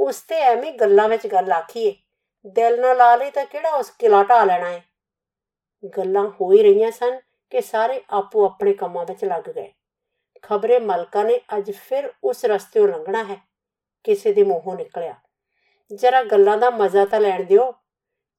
ਉਸ 0.00 0.22
ਤੇ 0.22 0.34
ਐਵੇਂ 0.34 0.72
ਗੱਲਾਂ 0.72 1.08
ਵਿੱਚ 1.08 1.26
ਗੱਲ 1.26 1.52
ਆਖੀਏ, 1.52 1.94
ਦਿਲ 2.46 2.80
ਨਾਲ 2.80 2.96
ਲਾ 2.96 3.16
ਲਈ 3.16 3.30
ਤਾਂ 3.30 3.46
ਕਿਹੜਾ 3.46 3.70
ਉਸ 3.70 3.90
ਕਿਲਾ 3.90 4.24
ਢਾ 4.24 4.44
ਲੈਣਾ 4.44 4.70
ਹੈ 4.70 4.84
ਗੱਲਾਂ 5.98 6.28
ਹੋ 6.28 6.52
ਹੀ 6.52 6.62
ਰਹੀਆਂ 6.62 6.90
ਸਨ 6.90 7.20
ਕਿ 7.50 7.60
ਸਾਰੇ 7.60 8.02
ਆਪੋ 8.10 8.44
ਆਪਣੇ 8.44 8.74
ਕੰਮਾਂ 8.74 9.04
ਵਿੱਚ 9.04 9.24
ਲੱਗ 9.24 9.50
ਗਏ। 9.50 9.72
ਖਬਰੇ 10.42 10.78
ਮਲਕਾ 10.78 11.22
ਨੇ 11.22 11.40
ਅੱਜ 11.58 11.70
ਫਿਰ 11.70 12.12
ਉਸ 12.24 12.44
ਰਸਤੇੋਂ 12.44 12.88
ਲੰਘਣਾ 12.88 13.24
ਹੈ। 13.24 13.36
ਕਿਸੇ 14.04 14.32
ਦੇ 14.32 14.44
ਮੂੰਹੋਂ 14.44 14.76
ਨਿਕਲਿਆ। 14.76 15.14
ਜਰਾ 15.94 16.22
ਗੱਲਾਂ 16.22 16.58
ਦਾ 16.58 16.70
ਮਜ਼ਾ 16.70 17.04
ਤਾਂ 17.04 17.20
ਲੈਣ 17.20 17.44
ਦਿਓ। 17.44 17.72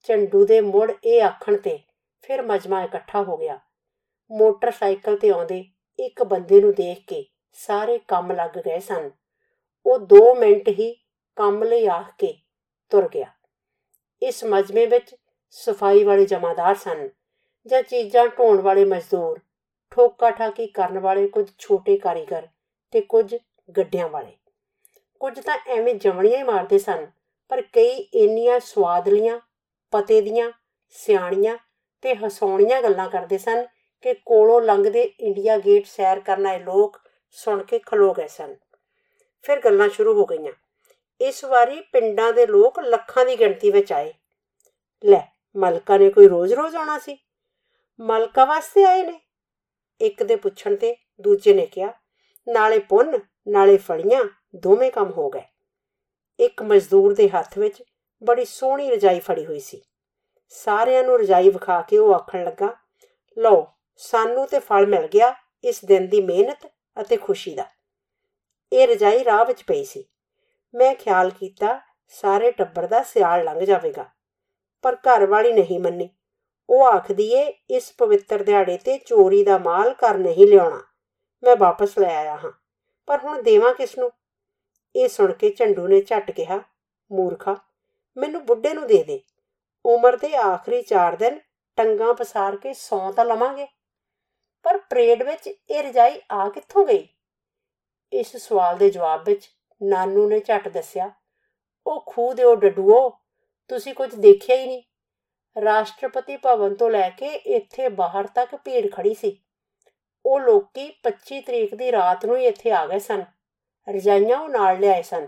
ਚੰਡੂ 0.03 0.45
ਦੇ 0.45 0.61
ਮੁੜ 0.61 0.91
ਇਹ 1.03 1.23
ਆਖਣ 1.23 1.57
ਤੇ 1.57 1.79
ਫਿਰ 2.23 2.41
ਮਜਮਾ 2.41 2.83
ਇਕੱਠਾ 2.83 3.21
ਹੋ 3.23 3.37
ਗਿਆ। 3.37 3.59
ਮੋਟਰਸਾਈਕਲ 4.31 5.17
ਤੇ 5.17 5.29
ਆਉਂਦੇ 5.29 5.63
ਇੱਕ 5.99 6.23
ਬੰਦੇ 6.23 6.61
ਨੂੰ 6.61 6.71
ਦੇਖ 6.73 7.05
ਕੇ 7.07 7.23
ਸਾਰੇ 7.57 7.97
ਕੰਮ 8.07 8.31
ਲੱਗ 8.31 8.57
ਗਏ 8.57 8.79
ਸਨ। 8.79 9.09
ਉਹ 9.85 9.99
2 10.09 10.33
ਮਿੰਟ 10.35 10.69
ਹੀ 10.69 10.93
ਕੰਮ 11.37 11.63
ਲਈ 11.63 11.85
ਆਖ 11.87 12.11
ਕੇ 12.17 12.33
ਤੁਰ 12.91 13.09
ਗਿਆ। 13.09 13.27
ਇਸ 14.21 14.43
ਮਜਮੇ 14.43 14.85
ਵਿੱਚ 14.85 15.15
ਸਫ਼ਾਈ 15.49 16.03
ਵਾਲੇ 16.03 16.25
ਜਮਾਦਾਰ 16.25 16.75
ਸਨ 16.75 17.09
ਜਾਂ 17.67 17.81
ਚੀਜ਼ਾਂ 17.81 18.27
ਢੋਣ 18.27 18.61
ਵਾਲੇ 18.61 18.85
ਮਜ਼ਦੂਰ, 18.85 19.39
ਠੋਕਾ 19.91 20.29
ਠਾਕੀ 20.31 20.67
ਕਰਨ 20.67 20.99
ਵਾਲੇ 20.99 21.27
ਕੁਝ 21.27 21.49
ਛੋਟੇ 21.57 21.97
ਕਾਰੀਗਰ 21.97 22.47
ਤੇ 22.93 23.01
ਕੁਝ 23.01 23.35
ਗੱਡਿਆਂ 23.77 24.07
ਵਾਲੇ। 24.09 24.31
ਕੁਝ 25.21 25.39
ਤਾਂ 25.39 25.57
ਐਵੇਂ 25.67 25.95
ਜਵਣੀਆਂ 25.95 26.37
ਹੀ 26.37 26.43
ਮਾਰਦੇ 26.43 26.79
ਸਨ, 26.79 27.05
ਪਰ 27.51 27.61
ਕਈ 27.61 27.89
ਇੰਨੀਆਂ 28.13 28.59
ਸਵਾਦਲੀਆਂ 28.59 29.39
ਪਤੇ 29.93 30.21
ਦੀਆਂ, 30.21 30.51
ਸਿਆਣੀਆਂ 30.95 31.57
ਤੇ 32.03 32.15
ਹਸਾਉਣੀਆਂ 32.15 32.81
ਗੱਲਾਂ 32.81 33.10
ਕਰਦੇ 33.10 33.38
ਸਨ 33.38 33.65
ਕਿ 34.01 34.13
ਕੋਲੋਂ 34.13 34.62
ਲੰਘਦੇ 34.62 35.01
ਇੰਡੀਆ 35.01 35.57
ਗੇਟ 35.57 35.86
ਸੈਰ 35.86 36.19
ਕਰਨ 36.19 36.45
ਆਏ 36.45 36.60
ਲੋਕ 36.60 37.00
ਸੁਣ 37.31 37.63
ਕੇ 37.63 37.79
ਖਲੋ 37.79 38.13
ਗਏ 38.13 38.27
ਸਨ। 38.27 38.55
ਫਿਰ 39.41 39.60
ਗੱਲਾਂ 39.60 39.89
ਸ਼ੁਰੂ 39.89 40.13
ਹੋ 40.13 40.25
ਗਈਆਂ। 40.25 40.53
ਇਸ 41.22 41.43
ਵਾਰੀ 41.43 41.81
ਪਿੰਡਾਂ 41.81 42.33
ਦੇ 42.33 42.45
ਲੋਕ 42.45 42.79
ਲੱਖਾਂ 42.79 43.25
ਦੀ 43.25 43.39
ਗਿਣਤੀ 43.39 43.72
ਵਿੱਚ 43.72 43.93
ਆਏ। 43.93 44.13
ਲੈ, 45.05 45.36
ਮਲਕਾ 45.55 45.98
ਨੇ 45.98 46.10
ਕੋਈ 46.10 46.27
ਰੋਜ਼-ਰੋਜ਼ 46.27 46.75
ਆਉਣਾ 46.75 47.00
ਸੀ? 47.00 47.17
ਮਲਕਾ 48.00 48.45
ਵਾਸਤੇ 48.45 48.83
ਆਏ 48.83 49.03
ਨੇ? 49.03 49.22
ਇੱਕ 50.01 50.24
ਦੇ 50.24 50.36
ਪੁੱਛਣ 50.36 50.75
ਤੇ 50.75 50.95
ਦੂਜੇ 51.22 51.53
ਨੇ 51.53 51.65
ਕਿਹਾ, 51.65 51.93
ਨਾਲੇ 52.48 52.79
ਪੁੰਨ, 52.79 53.19
ਨਾਲੇ 53.48 53.77
ਫੜੀਆਂ 53.77 54.24
ਦੋਵੇਂ 54.55 54.91
ਕੰਮ 54.91 55.12
ਹੋ 55.12 55.29
ਗਏ। 55.29 55.43
ਇੱਕ 56.39 56.62
ਮਜ਼ਦੂਰ 56.62 57.13
ਦੇ 57.13 57.29
ਹੱਥ 57.29 57.57
ਵਿੱਚ 57.57 57.83
ਬੜੀ 58.24 58.45
ਸੋਹਣੀ 58.45 58.89
ਰਜਾਈ 58.89 59.19
ਫੜੀ 59.19 59.45
ਹੋਈ 59.45 59.60
ਸੀ। 59.60 59.81
ਸਾਰਿਆਂ 60.47 61.03
ਨੂੰ 61.03 61.19
ਰਜਾਈ 61.19 61.50
ਵਿਖਾ 61.50 61.81
ਕੇ 61.81 61.97
ਉਹ 61.97 62.13
ਆਖਣ 62.15 62.43
ਲੱਗਾ, 62.43 62.73
ਲਓ, 63.38 63.65
ਸਾਨੂੰ 64.01 64.47
ਤੇ 64.47 64.59
ਫਲ 64.59 64.85
ਮਿਲ 64.88 65.07
ਗਿਆ, 65.07 65.33
ਇਸ 65.63 65.83
ਦਿਨ 65.85 66.07
ਦੀ 66.09 66.21
ਮਿਹਨਤ 66.21 66.67
ਅਤੇ 66.97 67.17
ਖੁਸ਼ੀ 67.17 67.53
ਦਾ। 67.55 67.65
ਇਹ 68.71 68.88
ਰਜਾਈ 68.88 69.23
ਰਾਹ 69.25 69.45
ਵਿੱਚ 69.45 69.63
ਪਈ 69.63 69.83
ਸੀ। 69.83 70.03
ਮੈਂ 70.73 70.93
ਖਿਆਲ 70.95 71.29
ਕੀਤਾ, 71.29 71.79
ਸਾਰੇ 72.13 72.51
ਟੱਬਰ 72.51 72.88
ਦਾ 72.88 73.01
ਸਿਆਲ 73.03 73.43
ਲੰਘ 73.43 73.59
ਜਾਵੇਗਾ, 73.59 74.05
ਪਰ 74.83 74.95
ਘਰ 74.97 75.25
ਵਾਲੀ 75.25 75.53
ਨਹੀਂ 75.53 75.79
ਮੰਨੀ। 75.79 76.09
ਉਹ 76.69 76.85
ਆਖਦੀ 76.88 77.31
ਏ, 77.33 77.43
ਇਸ 77.69 77.91
ਪਵਿੱਤਰ 77.97 78.43
ਦਿਹਾੜੇ 78.43 78.77
ਤੇ 78.77 78.97
ਚੋਰੀ 78.97 79.43
ਦਾ 79.43 79.57
ਮਾਲ 79.57 79.93
ਘਰ 80.00 80.17
ਨਹੀਂ 80.17 80.47
ਲਿਆਉਣਾ। 80.47 80.81
ਮੈਂ 81.43 81.55
ਵਾਪਸ 81.55 81.97
ਲੈ 82.00 82.15
ਆਇਆ 82.15 82.35
ਹਾਂ, 82.35 82.51
ਪਰ 83.07 83.19
ਹੁਣ 83.23 83.41
ਦੇਵਾਂ 83.41 83.73
ਕਿਸ 83.73 83.97
ਨੂੰ? 83.97 84.12
ਇਹ 84.95 85.07
ਸੁਣ 85.09 85.31
ਕੇ 85.31 85.50
ਝੰਡੂ 85.50 85.88
ਨੇ 85.88 86.01
ਝੱਟ 86.01 86.31
ਕਿਹਾ, 86.31 86.59
ਮੂਰਖਾ, 87.12 87.55
ਮੈਨੂੰ 88.17 88.45
ਬੁੱਢੇ 88.45 88.73
ਨੂੰ 88.73 88.88
ਦੇ 88.88 89.03
ਦੇ। 89.03 89.21
ਉਮਰ 89.85 90.15
ਦੇ 90.15 90.35
ਆਖਰੀ 90.35 90.81
4 90.81 91.15
ਦਿਨ 91.15 91.39
ਟੰਗਾਂ 91.77 92.13
ਪਸਾਰ 92.13 92.55
ਕੇ 92.55 92.73
ਸੌਂ 92.73 93.13
ਤਾਂ 93.13 93.25
ਲਵਾਂਗੇ। 93.25 93.67
ਪਰ 94.63 94.77
ਪਰੇਡ 94.77 95.23
ਵਿੱਚ 95.23 95.47
ਇਹ 95.47 95.83
ਰਜਾਈ 95.83 96.19
ਆ 96.31 96.49
ਕਿੱਥੋਂ 96.49 96.85
ਗਈ? 96.85 97.07
ਇਸ 98.13 98.35
ਸਵਾਲ 98.37 98.77
ਦੇ 98.77 98.89
ਜਵਾਬ 98.89 99.23
ਵਿੱਚ 99.25 99.49
ਨਾਨੂ 99.81 100.27
ਨੇ 100.29 100.39
ਝੱਟ 100.39 100.67
ਦੱਸਿਆ, 100.67 101.11
ਉਹ 101.87 102.03
ਖੂਹ 102.07 102.33
ਦੇ 102.33 102.43
ਉਹ 102.43 102.55
ਡੱਡੂਓ, 102.55 103.09
ਤੁਸੀਂ 103.67 103.93
ਕੁਝ 103.93 104.15
ਦੇਖਿਆ 104.15 104.55
ਹੀ 104.55 104.65
ਨਹੀਂ। 104.67 104.83
ਰਾਸ਼ਟਰਪਤੀ 105.61 106.37
ਭਵਨ 106.37 106.75
ਤੋਂ 106.75 106.89
ਲੈ 106.89 107.09
ਕੇ 107.09 107.27
ਇੱਥੇ 107.27 107.89
ਬਾਹਰ 107.89 108.27
ਤੱਕ 108.27 108.55
ਭੀੜ 108.55 108.91
ਖੜੀ 108.91 109.13
ਸੀ। 109.13 109.37
ਉਹ 110.25 110.39
ਲੋਕੀ 110.39 110.89
25 111.03 111.41
ਤਰੀਕ 111.41 111.75
ਦੀ 111.75 111.91
ਰਾਤ 111.91 112.25
ਨੂੰ 112.25 112.37
ਹੀ 112.37 112.45
ਇੱਥੇ 112.45 112.71
ਆ 112.71 112.87
ਗਏ 112.87 112.99
ਸਨ। 112.99 113.23
ਰਜਾਈਆਂ 113.87 114.37
ਉਹ 114.37 114.49
ਨਾਲ 114.49 114.79
ਲਿਆਏ 114.79 115.01
ਸਨ। 115.01 115.27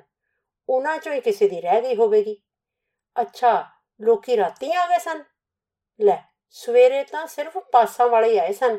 ਉਹਨਾਂ 0.70 0.98
ਚੋਂ 0.98 1.14
ਹੀ 1.14 1.22
ਕਿਸੇ 1.22 1.48
ਦੀ 1.48 1.62
ਰਹਿ 1.62 1.82
ਗਈ 1.82 1.96
ਹੋਵੇਗੀ। 1.96 2.42
ਅੱਛਾ 3.22 3.75
ਲੋਕੀ 4.02 4.38
ਰਾਤੀ 4.38 4.72
ਆ 4.74 4.86
ਗਏ 4.88 5.00
ਸਨ। 5.00 5.24
ਲੈ, 6.00 6.18
ਸਵੇਰੇ 6.50 7.04
ਤਾਂ 7.04 7.26
ਸਿਰਫ 7.28 7.58
ਪਾਸਾਂ 7.72 8.08
ਵਾਲੇ 8.08 8.30
ਹੀ 8.30 8.38
ਆਏ 8.38 8.54
ਸਨ, 8.54 8.78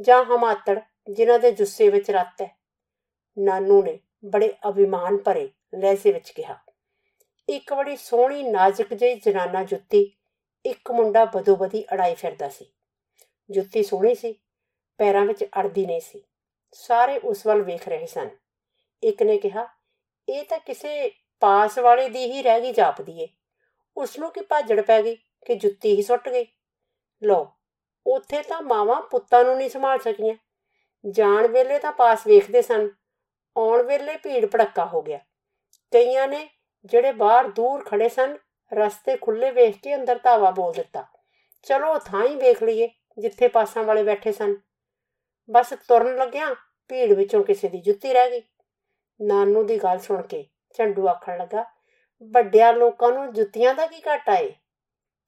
ਜਾਂ 0.00 0.24
ਹਮਾਤੜ, 0.24 0.80
ਜਿਨ੍ਹਾਂ 1.10 1.38
ਦੇ 1.38 1.50
ਜੁੱਸੇ 1.52 1.88
ਵਿੱਚ 1.88 2.10
ਰੱਤ 2.10 2.42
ਹੈ। 2.42 2.56
ਨਾਨੂ 3.36 3.82
ਨੇ 3.82 3.98
ਬੜੇ 4.24 4.52
ਅਭਿਮਾਨ 4.68 5.16
ਭਰੇ 5.16 5.48
ਲਹਿਜ਼ੇ 5.74 6.12
ਵਿੱਚ 6.12 6.30
ਕਿਹਾ, 6.30 6.56
ਇੱਕ 7.48 7.72
ਬੜੀ 7.74 7.96
ਸੋਹਣੀ, 7.96 8.42
ਨਾਜ਼ੁਕ 8.42 8.94
ਜਿਹੀ 8.94 9.14
ਜਨਾਨਾ 9.14 9.62
ਜੁੱਤੀ, 9.64 10.02
ਇੱਕ 10.64 10.90
ਮੁੰਡਾ 10.90 11.24
ਬਦੋਬਦੀ 11.24 11.84
ਅੜਾਈ 11.94 12.14
ਫਿਰਦਾ 12.14 12.48
ਸੀ। 12.48 12.66
ਜੁੱਤੀ 13.50 13.82
ਸੋਹਣੀ 13.82 14.14
ਸੀ, 14.14 14.34
ਪੈਰਾਂ 14.98 15.24
ਵਿੱਚ 15.24 15.44
ਅੜਦੀ 15.44 15.86
ਨਹੀਂ 15.86 16.00
ਸੀ। 16.00 16.22
ਸਾਰੇ 16.72 17.18
ਉਸ 17.18 17.46
ਵੱਲ 17.46 17.62
ਵੇਖ 17.62 17.88
ਰਹੇ 17.88 18.06
ਸਨ। 18.06 18.28
ਇੱਕ 19.02 19.22
ਨੇ 19.22 19.38
ਕਿਹਾ, 19.38 19.66
ਇਹ 20.28 20.44
ਤਾਂ 20.44 20.58
ਕਿਸੇ 20.58 21.10
ਪਾਸ 21.42 21.78
ਵਾਲੇ 21.78 22.08
ਦੀ 22.08 22.24
ਹੀ 22.32 22.42
ਰਹਿ 22.42 22.60
ਗਈ 22.60 22.72
ਜਾਪਦੀ 22.72 23.20
ਏ। 23.22 23.28
ਉਸ 23.98 24.18
ਨੂੰ 24.18 24.32
ਕੀ 24.32 24.40
ਭਾਜੜ 24.40 24.80
ਪੈ 24.80 25.02
ਗਈ 25.02 25.14
ਕਿ 25.14 25.54
ਜੁੱਤੀ 25.54 25.96
ਹੀ 25.96 26.02
ਸੁੱਟ 26.02 26.28
ਗਈ? 26.28 26.46
ਲੋ 27.22 27.52
ਉੱਥੇ 28.06 28.42
ਤਾਂ 28.42 28.62
ਮਾਵਾਂ 28.62 29.02
ਪੁੱਤਾਂ 29.02 29.44
ਨੂੰ 29.44 29.56
ਨਹੀਂ 29.56 29.70
ਸੰਭਾਲ 29.70 29.98
ਸਕੀਆਂ। 29.98 30.34
ਜਾਣ 31.10 31.48
ਵੇਲੇ 31.48 31.78
ਤਾਂ 31.78 31.92
ਪਾਸ 31.92 32.26
ਵੇਖਦੇ 32.26 32.62
ਸਨ। 32.62 32.90
ਆਉਣ 33.56 33.82
ਵੇਲੇ 33.82 34.16
ਭੀੜ 34.16 34.46
ਭੜੱਕਾ 34.46 34.86
ਹੋ 34.86 35.02
ਗਿਆ। 35.02 35.18
ਕਈਆਂ 35.90 36.28
ਨੇ 36.28 36.50
ਜਿਹੜੇ 36.84 37.12
ਬਾਹਰ 37.12 37.48
ਦੂਰ 37.48 37.84
ਖੜੇ 37.84 38.08
ਸਨ, 38.08 38.38
ਰਸਤੇ 38.74 39.16
ਖੁੱਲੇ 39.16 39.50
ਵੇਖ 39.50 39.80
ਕੇ 39.80 39.94
ਅੰਦਰ 39.94 40.18
ਧਾਵਾ 40.18 40.50
ਬੋਲ 40.50 40.72
ਦਿੱਤਾ। 40.72 41.06
ਚਲੋ, 41.62 41.98
ਥਾਂ 41.98 42.26
ਹੀ 42.26 42.36
ਵੇਖ 42.36 42.62
ਲਈਏ, 42.62 42.90
ਜਿੱਥੇ 43.18 43.48
ਪਾਸਾਂ 43.48 43.84
ਵਾਲੇ 43.84 44.02
ਬੈਠੇ 44.02 44.32
ਸਨ। 44.32 44.56
ਬਸ 45.50 45.74
ਤੁਰਨ 45.88 46.16
ਲੱਗਿਆ 46.16 46.54
ਭੀੜ 46.88 47.12
ਵਿੱਚੋਂ 47.12 47.44
ਕਿਸੇ 47.44 47.68
ਦੀ 47.68 47.78
ਜੁੱਤੀ 47.78 48.12
ਰਹਿ 48.12 48.30
ਗਈ। 48.30 48.42
ਨਾਨੂ 49.20 49.62
ਦੀ 49.62 49.78
ਗੱਲ 49.78 49.98
ਸੁਣ 49.98 50.22
ਕੇ 50.22 50.46
ਝੰਡੂ 50.78 51.08
ਆਖਣ 51.08 51.38
ਲੱਗਾ 51.38 51.77
ਵੱਡਿਆਂ 52.22 52.72
ਲੋਕਾਂ 52.72 53.10
ਨੂੰ 53.12 53.32
ਜੁੱਤੀਆਂ 53.32 53.74
ਦਾ 53.74 53.86
ਕੀ 53.86 54.02
ਘਾਟਾ 54.06 54.34
ਏ? 54.34 54.52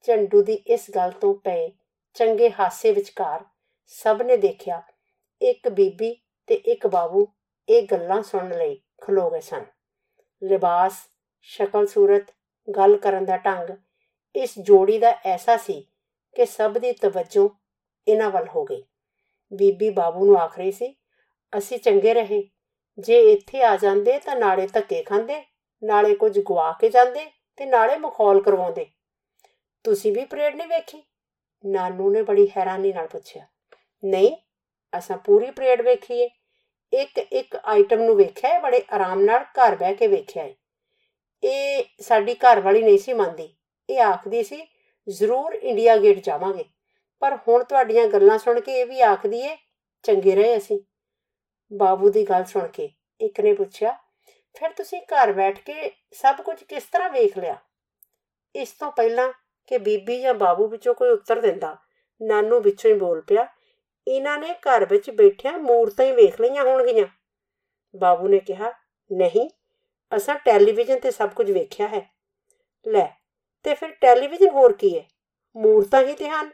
ਝੰਡੂ 0.07 0.41
ਦੀ 0.41 0.53
ਇਸ 0.53 0.89
ਗੱਲ 0.95 1.11
ਤੋਂ 1.11 1.33
ਪਏ 1.35 1.69
ਚੰਗੇ 2.15 2.49
ਹਾਸੇ 2.49 2.91
ਵਿਚਕਾਰ 2.91 3.43
ਸਭ 3.85 4.21
ਨੇ 4.21 4.37
ਦੇਖਿਆ, 4.37 4.81
ਇੱਕ 5.41 5.69
ਬੀਬੀ 5.69 6.13
ਤੇ 6.47 6.55
ਇੱਕ 6.55 6.87
ਬਾਬੂ 6.87 7.27
ਇਹ 7.69 7.87
ਗੱਲਾਂ 7.87 8.21
ਸੁਣਨ 8.23 8.57
ਲਈ 8.57 8.79
ਖਲੋ 9.01 9.29
ਗਏ 9.29 9.39
ਸਨ। 9.39 9.65
ਲਿਬਾਸ, 10.41 10.93
ਸ਼ਕਲ 11.41 11.85
ਸੂਰਤ, 11.87 12.31
ਗੱਲ 12.67 12.97
ਕਰਨ 12.97 13.25
ਦਾ 13.25 13.37
ਢੰਗ, 13.37 13.69
ਇਸ 14.35 14.59
ਜੋੜੀ 14.59 14.97
ਦਾ 14.99 15.11
ਐਸਾ 15.25 15.57
ਸੀ 15.57 15.81
ਕਿ 16.35 16.45
ਸਭ 16.45 16.77
ਦੀ 16.77 16.91
ਤਵੱਜੋ 16.91 17.49
ਇਹਨਾਂ 18.07 18.29
ਵੱਲ 18.31 18.47
ਹੋ 18.47 18.63
ਗਈ। 18.65 18.83
ਬੀਬੀ 19.51 19.89
ਬਾਬੂ 19.89 20.25
ਨੂੰ 20.25 20.37
ਆਖ 20.37 20.57
ਰਹੀ 20.57 20.71
ਸੀ, 20.71 20.95
ਅਸੀਂ 21.53 21.77
ਚੰਗੇ 21.79 22.13
ਰਹੇ, 22.13 22.43
ਜੇ 22.97 23.21
ਇੱਥੇ 23.31 23.63
ਆ 23.63 23.75
ਜਾਂਦੇ 23.77 24.19
ਤਾਂ 24.19 24.35
ਨਾਲੇ 24.35 24.67
ਧੱਕੇ 24.67 25.03
ਖਾਂਦੇ। 25.03 25.41
ਨਾਲੇ 25.83 26.15
ਕੁਝ 26.15 26.39
ਗਵਾ 26.39 26.71
ਕੇ 26.71 26.89
ਜਾਂਦੇ 26.89 27.25
ਤੇ 27.57 27.65
ਨਾਲੇ 27.65 27.97
ਮਖੌਲ 27.97 28.41
ਕਰਵਾਉਂਦੇ। 28.41 28.85
ਤੁਸੀਂ 29.83 30.11
ਵੀ 30.11 30.25
ਪਰੇਡ 30.25 30.55
ਨਹੀਂ 30.55 30.67
ਵੇਖੀ? 30.67 31.03
ਨਾਨੂ 31.65 32.09
ਨੇ 32.11 32.21
ਬੜੀ 32.21 32.47
ਹੈਰਾਨੀ 32.57 32.93
ਨਾਲ 32.93 33.07
ਪੁੱਛਿਆ। 33.07 33.47
ਨਹੀਂ, 34.03 34.37
ਅਸਾਂ 34.97 35.17
ਪੂਰੀ 35.17 35.51
ਪਰੇਡ 35.51 35.81
ਵੇਖੀ 35.81 36.19
ਏ। 36.21 36.29
ਇੱਕ 36.93 37.17
ਇੱਕ 37.17 37.55
ਆਈਟਮ 37.55 38.01
ਨੂੰ 38.01 38.15
ਵੇਖਿਆ 38.15 38.49
ਹੈ 38.49 38.59
ਬੜੇ 38.59 38.81
ਆਰਾਮ 38.93 39.21
ਨਾਲ 39.21 39.43
ਘਰ 39.43 39.75
ਬਹਿ 39.75 39.93
ਕੇ 39.95 40.07
ਵੇਖਿਆ 40.07 40.43
ਹੈ 40.43 40.53
ਇਹ 41.43 41.83
ਸਾਡੀ 41.99 42.35
ਘਰ 42.35 42.59
ਵਾਲੀ 42.59 42.81
ਨਹੀਂ 42.83 42.97
ਸੀ 42.97 43.13
ਮੰਨਦੀ। 43.13 43.55
ਇਹ 43.89 44.01
ਆਖਦੀ 44.01 44.43
ਸੀ, 44.43 44.67
ਜ਼ਰੂਰ 45.09 45.53
ਇੰਡੀਆ 45.53 45.97
ਗੇਟ 45.97 46.23
ਜਾਵਾਂਗੇ। 46.23 46.65
ਪਰ 47.19 47.37
ਹੁਣ 47.47 47.63
ਤੁਹਾਡੀਆਂ 47.63 48.07
ਗੱਲਾਂ 48.07 48.37
ਸੁਣ 48.37 48.59
ਕੇ 48.59 48.79
ਇਹ 48.81 48.85
ਵੀ 48.85 49.01
ਆਖਦੀ 49.01 49.39
ਏ, 49.39 49.57
ਚੰਗੇ 50.03 50.35
ਰਹੇ 50.35 50.57
ਅਸੀਂ। 50.57 50.79
ਬਾਬੂ 51.73 52.09
ਦੀ 52.09 52.23
ਗੱਲ 52.23 52.43
ਸੁਣ 52.43 52.67
ਕੇ 52.67 52.89
ਇੱਕ 53.21 53.39
ਨੇ 53.41 53.53
ਪੁੱਛਿਆ 53.53 53.97
ਫਿਰ 54.55 54.69
ਤੁਸੀਂ 54.69 55.01
ਘਰ 55.01 55.31
ਬੈਠ 55.31 55.59
ਕੇ 55.59 55.91
ਸਭ 56.11 56.41
ਕੁਝ 56.41 56.63
ਕਿਸ 56.63 56.83
ਤਰ੍ਹਾਂ 56.83 57.09
ਵੇਖ 57.09 57.37
ਲਿਆ? 57.37 57.57
ਇਸ 58.55 58.71
ਤੋਂ 58.71 58.91
ਪਹਿਲਾਂ 58.91 59.31
ਕਿ 59.67 59.77
ਬੀਬੀ 59.77 60.21
ਜਾਂ 60.21 60.33
ਬਾਬੂ 60.33 60.67
ਵਿੱਚੋਂ 60.67 60.93
ਕੋਈ 60.93 61.09
ਉੱਤਰ 61.09 61.41
ਦਿੰਦਾ, 61.41 61.77
ਨਾਨੂ 62.21 62.59
ਵਿੱਚੋਂ 62.59 62.91
ਹੀ 62.91 62.95
ਬੋਲ 62.95 63.21
ਪਿਆ, 63.21 63.47
ਇਹਨਾਂ 64.07 64.37
ਨੇ 64.37 64.53
ਘਰ 64.53 64.85
ਵਿੱਚ 64.85 65.09
ਬੈਠਿਆਂ 65.09 65.57
ਮੂਰਤਾਂ 65.57 66.05
ਹੀ 66.05 66.11
ਵੇਖ 66.11 66.41
ਲਈਆਂ 66.41 66.63
ਹੋਣਗੀਆਂ। 66.63 67.05
ਬਾਬੂ 67.95 68.27
ਨੇ 68.27 68.39
ਕਿਹਾ, 68.39 68.71
ਨਹੀਂ, 69.11 69.49
ਅਸਾਂ 70.15 70.35
ਟੈਲੀਵਿਜ਼ਨ 70.35 70.99
ਤੇ 70.99 71.11
ਸਭ 71.11 71.29
ਕੁਝ 71.29 71.51
ਵੇਖਿਆ 71.51 71.87
ਹੈ। 71.87 72.01
ਲੈ, 72.87 73.05
ਤੇ 73.63 73.73
ਫਿਰ 73.73 73.89
ਟੈਲੀਵਿਜ਼ਨ 73.91 74.49
ਹੋਰ 74.49 74.73
ਕੀ 74.73 74.97
ਹੈ? 74.99 75.05
ਮੂਰਤਾਂ 75.55 76.01
ਹੀ 76.01 76.13
ਤੇ 76.13 76.29
ਹਨ। 76.29 76.51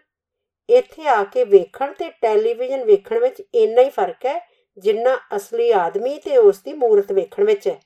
ਇੱਥੇ 0.70 1.08
ਆ 1.08 1.24
ਕੇ 1.24 1.44
ਵੇਖਣ 1.44 1.94
ਤੇ 1.94 2.10
ਟੈਲੀਵਿਜ਼ਨ 2.22 2.84
ਵੇਖਣ 2.84 3.20
ਵਿੱਚ 3.20 3.44
ਇੰਨਾ 3.56 3.82
ਹੀ 3.82 3.90
ਫ਼ਰਕ 3.90 4.26
ਹੈ 4.26 4.40
ਜਿੰਨਾ 4.78 5.20
ਅਸਲੀ 5.36 5.72
ਆਦਮੀ 5.72 6.20
ਤੇ 6.20 6.38
ਉਸ 6.38 6.62
ਦੀ 6.62 6.74
ਮੂਰਤ 6.74 7.12
ਵੇਖਣ 7.12 7.44
ਵਿੱਚ 7.44 7.68
ਹੈ। 7.68 7.80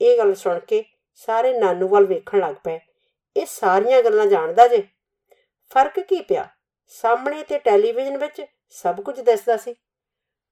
ਇਹ 0.00 0.18
ਗੱਲ 0.18 0.34
ਸੁਣ 0.34 0.58
ਕੇ 0.58 0.84
ਸਾਰੇ 1.14 1.52
ਨਾਨੂ 1.58 1.88
ਵੱਲ 1.88 2.06
ਵੇਖਣ 2.06 2.38
ਲੱਗ 2.38 2.54
ਪਏ। 2.64 2.78
ਇਹ 3.36 3.46
ਸਾਰੀਆਂ 3.46 4.02
ਗੱਲਾਂ 4.02 4.26
ਜਾਣਦਾ 4.26 4.66
ਜੇ? 4.68 4.82
ਫ਼ਰਕ 5.70 6.00
ਕੀ 6.00 6.20
ਪਿਆ? 6.20 6.48
ਸਾਹਮਣੇ 6.86 7.42
ਤੇ 7.42 7.58
ਟੈਲੀਵਿਜ਼ਨ 7.58 8.16
ਵਿੱਚ 8.18 8.42
ਸਭ 8.70 9.00
ਕੁਝ 9.00 9.20
ਦਿਸਦਾ 9.20 9.56
ਸੀ। 9.56 9.74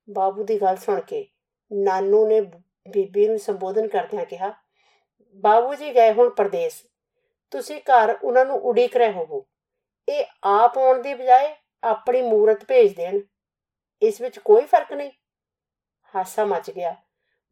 ਬਾਬੂ 0.09 0.45
ਦੀ 0.45 0.61
ਗੱਲ 0.61 0.77
ਸੁਣ 0.77 1.01
ਕੇ 1.01 1.27
ਨਾਨੂ 1.73 2.27
ਨੇ 2.27 2.41
ਬੀਬੀ 2.89 3.27
ਨੂੰ 3.29 3.39
ਸੰਬੋਧਨ 3.39 3.89
ਕਰਦਿਆਂ 3.89 4.25
ਕਿਹਾ, 4.25 4.53
ਬਾਬੂ 5.37 5.75
ਜੀ 5.75 5.95
ਗਏ 5.95 6.13
ਹੁਣ 6.13 6.31
ਪਰਦੇਸ। 6.31 6.83
ਤੁਸੀਂ 7.51 7.81
ਘਰ 7.81 8.17
ਉਹਨਾਂ 8.23 8.45
ਨੂੰ 8.47 8.57
ਉਡੀਕ 8.57 8.97
ਰਹੇ 8.97 9.13
ਹੋਵੋ। 9.13 9.47
ਇਹ 10.09 10.25
ਆਪ 10.45 10.79
ਆਉਣ 10.79 11.03
ਦੀ 11.03 11.15
ਬਜਾਏ 11.15 11.55
ਆਪਣੀ 11.83 12.23
ਮੂਰਤ 12.23 12.65
ਭੇਜ 12.65 12.95
ਦੇਣ। 12.97 13.21
ਇਸ 14.03 14.21
ਵਿੱਚ 14.21 14.39
ਕੋਈ 14.39 14.65
ਫ਼ਰਕ 14.65 14.93
ਨਹੀਂ? 14.93 15.11
ਹਾਸਾ 16.15 16.45
ਮਚ 16.45 16.71
ਗਿਆ। 16.71 16.95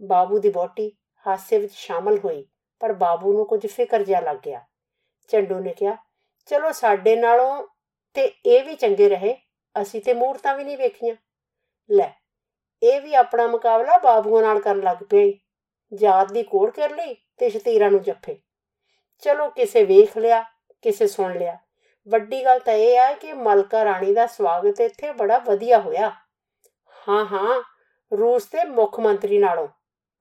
ਬਾਬੂ 0.03 0.39
ਦੀ 0.39 0.49
ਬੋਟੀ 0.49 0.91
ਹਾਸੇ 1.27 1.59
ਵਿੱਚ 1.59 1.73
ਸ਼ਾਮਲ 1.73 2.19
ਹੋਈ, 2.19 2.47
ਪਰ 2.81 2.93
ਬਾਬੂ 2.93 3.33
ਨੂੰ 3.33 3.47
ਕੁਝ 3.47 3.67
ਫਿਕਰ 3.67 4.03
ਜਿਹਾ 4.03 4.21
ਲੱਗ 4.21 4.37
ਗਿਆ। 4.37 4.65
ਚੰਡੂ 5.31 5.59
ਨੇ 5.59 5.73
ਕਿਹਾ, 5.73 5.97
ਚਲੋ 6.49 6.73
ਸਾਡੇ 6.73 7.17
ਨਾਲੋਂ 7.17 7.67
ਤੇ 8.17 8.25
ਇਹ 8.47 8.65
ਵੀ 8.65 8.75
ਚੰਗੇ 8.75 9.09
ਰਹੇ, 9.09 9.35
ਅਸੀਂ 9.83 10.01
ਤੇ 10.01 10.15
ਮੂਰਤਾਂ 10.15 10.57
ਵੀ 10.57 10.65
ਨਹੀਂ 10.65 10.77
ਵੇਖੀਆਂ। 10.79 11.15
ਲੈ, 11.91 12.11
ਇਹ 12.83 13.01
ਵੀ 13.01 13.15
ਆਪਣਾ 13.15 13.47
ਮੁਕਾਬਲਾ 13.47 13.99
ਬਾਬੂਆਂ 13.99 14.43
ਨਾਲ 14.43 14.61
ਕਰਨ 14.61 14.81
ਲੱਗ 14.81 14.97
ਪਿਆ 15.11 15.33
ਜਾਤ 15.93 16.33
ਦੀ 16.33 16.43
ਕੋੜ 16.43 16.71
ਕਰ 16.71 16.91
ਲਈ 16.91 17.15
ਤੇ 17.37 17.49
ਸ਼ਤੀਰਾਂ 17.51 17.91
ਨੂੰ 17.91 18.03
ਜੱਫੇ। 18.03 18.39
ਚਲੋ 19.23 19.49
ਕਿਸੇ 19.51 19.85
ਵੇਖ 19.85 20.17
ਲਿਆ, 20.19 20.43
ਕਿਸੇ 20.83 21.07
ਸੁਣ 21.07 21.39
ਲਿਆ। 21.39 21.59
ਵੱਡੀ 22.09 22.45
ਗੱਲ 22.45 22.59
ਤਾਂ 22.59 22.75
ਇਹ 22.75 22.97
ਹੈ 22.97 23.13
ਕਿ 23.15 23.33
ਮਲਕਾ 23.33 23.85
ਰਾਣੀ 23.85 24.13
ਦਾ 24.15 24.27
ਸਵਾਗਤ 24.27 24.81
ਇੱਥੇ 24.81 25.13
ਬੜਾ 25.13 25.39
ਵਧੀਆ 25.39 25.79
ਹੋਇਆ। 25.79 26.11
ਹਾਂ 27.09 27.25
ਹਾਂ, 27.27 27.63
ਰੂਸ 28.13 28.47
ਦੇ 28.47 28.65
ਮੁੱਖ 28.65 29.01
ਮੰਤਰੀ 29.01 29.39
ਨਾਲੋਂ। 29.39 29.69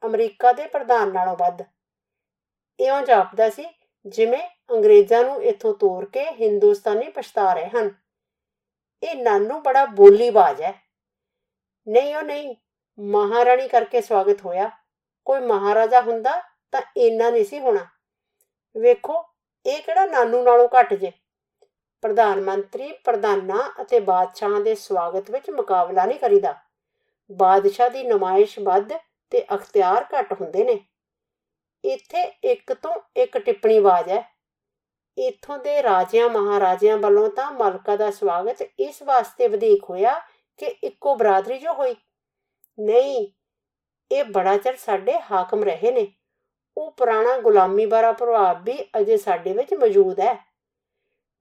ਅਮਰੀਕਾ 0.06 0.52
ਦੇ 0.54 0.68
ਪ੍ਰਧਾਨ 0.68 1.14
ਨਾਲੋਂ 1.14 1.38
ਵੱਧ। 1.38 1.62
ਇਉਂ 2.80 3.02
ਜਾਪਦਾ 3.02 3.50
ਸੀ 3.50 3.66
ਜਿਵੇਂ 4.06 4.50
ਅੰਗਰੇਜ਼ਾਂ 4.72 5.24
ਨੂੰ 5.24 5.44
ਇੱਥੋਂ 5.44 5.74
ਤੋੜ 5.74 6.06
ਕੇ 6.06 6.26
ਹਿੰਦੁਸਤਾਨੀ 6.32 7.10
ਪਛਤਾ 7.10 7.54
ਰਹੇ 7.54 7.70
ਹਨ। 7.70 7.92
ਇਹ 9.04 9.16
ਨਾਨੂ 9.16 9.60
ਬੜਾ 9.60 9.86
ਬੋਲੀ 9.86 10.30
ਬਾਜ 10.30 10.62
ਹੈ। 10.62 10.74
ਨਹੀਂ 11.88 12.16
ਉਹ 12.16 12.22
ਨਹੀਂ, 12.22 12.56
ਮਹਾਰਾਣੀ 13.00 13.68
ਕਰਕੇ 13.68 14.02
ਸਵਾਗਤ 14.02 14.42
ਹੋਇਆ। 14.42 14.70
ਕੋਈ 15.26 15.40
ਮਹਾਰਾਜਾ 15.42 16.02
ਹੁੰਦਾ 16.02 16.42
ਤਾਂ 16.72 16.82
ਇੰਨਾ 16.98 17.30
ਨਹੀਂ 17.30 17.46
ਸੀ 17.46 17.60
ਹੋਣਾ। 17.60 17.86
ਵੇਖੋ, 18.78 19.24
ਇਹ 19.66 19.84
ਕਿਹੜਾ 19.84 20.06
ਨਾਨੂ 20.06 20.44
ਨਾਲੋਂ 20.44 20.70
ਘੱਟ 20.80 20.94
ਜੇ। 20.94 21.12
ਪ੍ਰਧਾਨ 22.02 22.42
ਮੰਤਰੀ, 22.42 22.92
ਪ੍ਰਧਾਨਾਂ 23.04 23.82
ਅਤੇ 23.82 24.00
ਬਾਦਸ਼ਾਹਾਂ 24.00 24.62
ਦੇ 24.62 24.76
ਸਵਾਗਤ 24.76 25.32
ਵਿੱਚ 25.32 25.50
ਮੁਕਾਬਲਾ 25.50 26.06
ਨਹੀਂ 26.06 26.20
ਕਰੀਦਾ। 26.20 26.56
ਬਾਦਸ਼ਾਹ 27.32 27.90
ਦੀ 27.90 28.04
ਨਮਾਇਸ਼ 28.04 28.60
ਵੱਧ 28.60 28.94
ਤੇ 29.30 29.46
ਅਖਤਿਆਰ 29.56 30.06
ਘੱਟ 30.20 30.34
ਹੁੰਦੇ 30.34 30.64
ਨੇ। 30.64 30.80
ਇੱਥੇ 31.86 32.22
ਇੱਕ 32.44 32.74
ਤੋਂ 32.74 32.96
ਇੱਕ 33.18 33.38
ਟਿੱਪਣੀ 33.38 33.80
ਬਾਜ਼ 33.80 34.10
ਹੈ। 34.10 34.36
ਇਥੋਂ 35.18 35.58
ਦੇ 35.58 35.84
ਰਾਜਿਆਂ 35.84 36.30
ਮਹਾਰਾਜਿਆਂ 36.30 36.98
ਵੱਲੋਂ 36.98 37.30
ਤਾਂ 37.30 37.52
ਮਲਕਾ 37.52 37.96
ਦਾ 37.96 38.12
ਸਵਾਗਤ 38.12 38.62
ਇਸ 38.80 39.02
ਵਾਸਤੇ 39.02 39.48
ਵਧੇਕ 39.48 39.84
ਹੋਇਆ 39.90 40.22
ਕਿ 40.58 40.66
ਇੱਕੋ 40.66 41.16
ਬਰਾਦਰੀ 41.16 41.58
ਜੋ 41.58 41.74
ਹੋਈ। 41.74 41.96
ਨਹੀਂ, 42.80 43.28
ਇਹ 44.12 44.24
ਬੜਾ 44.24 44.58
ਚਿਰ 44.58 44.76
ਸਾਡੇ 44.76 45.20
ਹਾਕਮ 45.32 45.64
ਰਹੇ 45.64 45.92
ਨੇ। 45.92 46.08
ਉਹ 46.78 46.92
ਪੁਰਾਣਾ 46.92 47.38
ਗੁਲਾਮੀ 47.38 47.86
ਬਾਰਾ 47.86 48.12
ਪ੍ਰਭਾਵ 48.12 48.64
ਵੀ 48.64 48.78
ਅਜੇ 48.98 49.18
ਸਾਡੇ 49.18 49.54
ਵਿੱਚ 49.54 49.74
ਮੌਜੂਦ 49.74 50.20
ਹੈ। 50.20 50.56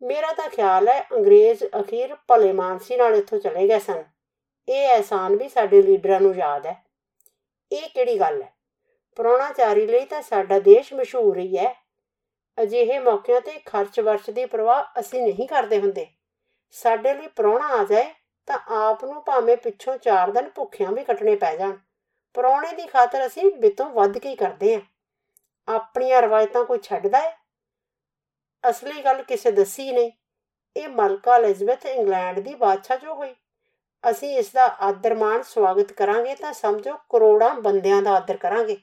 ਮੇਰਾ 0.02 0.32
ਤਾਂ 0.32 0.50
ਖਿਆਲ 0.50 0.88
ਹੈ 0.88 1.02
ਅੰਗਰੇਜ਼ 1.02 1.64
ਅਖੀਰ 1.80 2.16
ਭਲੇ 2.28 2.52
ਮਾਨਸੀ 2.52 2.96
ਨਾਲ 2.96 3.14
ਇੱਥੋਂ 3.14 3.38
ਚਲੇ 3.38 3.68
ਗਏ 3.68 3.78
ਸਨ। 3.78 4.04
ਇਹ 4.68 4.88
ਐਹਸਾਨ 4.88 5.36
ਵੀ 5.36 5.48
ਸਾਡੇ 5.48 5.82
ਲੀਡਰਾਂ 5.82 6.20
ਨੂੰ 6.20 6.34
ਯਾਦ 6.34 6.66
ਹੈ। 6.66 6.83
ਇਹ 7.74 7.88
ਕਿਹੜੀ 7.88 8.20
ਗੱਲ 8.20 8.42
ਹੈ? 8.42 8.54
ਪ੍ਰਾਹੁਣਾਚਾਰੀ 9.16 9.86
ਲਈ 9.86 10.04
ਤਾਂ 10.04 10.22
ਸਾਡਾ 10.22 10.58
ਦੇਸ਼ 10.58 10.94
ਮਸ਼ਹੂਰ 10.94 11.38
ਹੀ 11.38 11.58
ਹੈ। 11.58 11.74
ਅਜਿਹੇ 12.62 12.98
ਮੌਕਿਆਂ 12.98 13.40
ਤੇ 13.40 13.58
ਖਰਚ 13.66 14.00
ਵਰਚ 14.00 14.30
ਦੀ 14.30 14.44
ਪਰਵਾਹ 14.44 15.00
ਅਸੀਂ 15.00 15.22
ਨਹੀਂ 15.22 15.48
ਕਰਦੇ 15.48 15.80
ਹੁੰਦੇ। 15.80 16.06
ਸਾਡੇ 16.70 17.14
ਲਈ 17.14 17.26
ਪ੍ਰਾਹੁਣਾ 17.26 17.66
ਆ 17.66 17.84
ਜਾਏ 17.84 18.14
ਤਾਂ 18.46 18.58
ਆਪ 18.68 19.04
ਨੂੰ 19.04 19.22
ਭਾਵੇਂ 19.22 19.56
ਪਿੱਛੋਂ 19.56 19.98
4 19.98 20.30
ਦਿਨ 20.30 20.50
ਭੁੱਖਿਆਂ 20.50 20.92
ਵੀ 20.92 21.04
ਕੱਟਣੇ 21.04 21.36
ਪੈ 21.36 21.56
ਜਾਣ। 21.56 21.76
ਪ੍ਰਾਹੁਣੇ 22.34 22.72
ਦੀ 22.72 22.86
ਖਾਤਰ 22.86 23.26
ਅਸੀਂ 23.26 23.50
ਬਿਤੋਂ 23.50 23.90
ਵੱਧ 23.90 24.18
ਕੇ 24.18 24.28
ਹੀ 24.28 24.36
ਕਰਦੇ 24.36 24.74
ਆਂ 24.74 24.80
ਆਪਣੀਆਂ 25.68 26.22
ਰਵਾਇਤਾਂ 26.22 26.64
ਕੋਈ 26.64 26.78
ਛੱਡਦਾ 26.78 27.20
ਹੈ? 27.20 27.38
ਅਸਲੀ 28.70 29.02
ਗੱਲ 29.02 29.22
ਕਿਸੇ 29.22 29.50
ਦੱਸੀ 29.50 29.92
ਨਹੀਂ। 29.92 30.12
ਇਹ 30.76 30.88
ਮਲਕਾ 30.88 31.34
ਐਲਿਜ਼ਬeth 31.34 31.86
ਇੰਗਲੈਂਡ 31.86 32.40
ਦੀ 32.40 32.54
ਬਾਦਸ਼ਾਹ 32.54 32.96
ਜੋ 32.96 33.14
ਹੋਈ। 33.14 33.34
ਅਸੀਂ 34.10 34.36
ਇਸ 34.36 34.52
ਦਾ 34.52 34.66
ਆਦਰਮਾਨ 34.66 35.42
ਸਵਾਗਤ 35.42 35.92
ਕਰਾਂਗੇ 35.92 36.34
ਤਾਂ 36.34 36.52
ਸਮਝੋ 36.52 36.96
ਕਰੋੜਾਂ 36.96 37.54
ਬੰਦਿਆਂ 37.54 38.02
ਦਾ 38.02 38.10
ਆਦਰ 38.10 38.36
ਕਰਾਂਗੇ। 38.36 38.76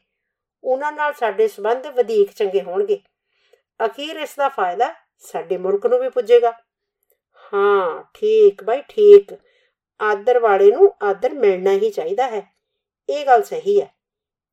ਉਹਨਾਂ 0.63 0.91
ਨਾਲ 0.91 1.13
ਸਾਡੇ 1.13 1.47
ਸਬੰਧ 1.47 1.87
ਵਧੇਕ 1.87 2.31
ਚੰਗੇ 2.33 2.61
ਹੋਣਗੇ। 2.61 2.99
ਅਖੀਰ 3.85 4.15
ਇਸ 4.15 4.35
ਦਾ 4.35 4.49
ਫਾਇਦਾ 4.49 4.93
ਸਾਡੇ 5.19 5.57
ਮੁਲਕ 5.57 5.85
ਨੂੰ 5.85 5.99
ਵੀ 5.99 6.09
ਪੁੱਜੇਗਾ। 6.09 6.51
ਹਾਂ, 7.53 8.03
ਠੀਕ 8.13 8.63
ਬਾਈ, 8.63 8.83
ਠੀਕ। 8.87 9.31
ਆਦਰ 10.01 10.39
ਵਾਲੇ 10.39 10.71
ਨੂੰ 10.71 10.95
ਆਦਰ 11.03 11.33
ਮਿਲਣਾ 11.33 11.71
ਹੀ 11.71 11.89
ਚਾਹੀਦਾ 11.89 12.27
ਹੈ। 12.27 12.53
ਇਹ 13.09 13.25
ਗੱਲ 13.25 13.43
ਸਹੀ 13.43 13.81
ਹੈ। 13.81 13.95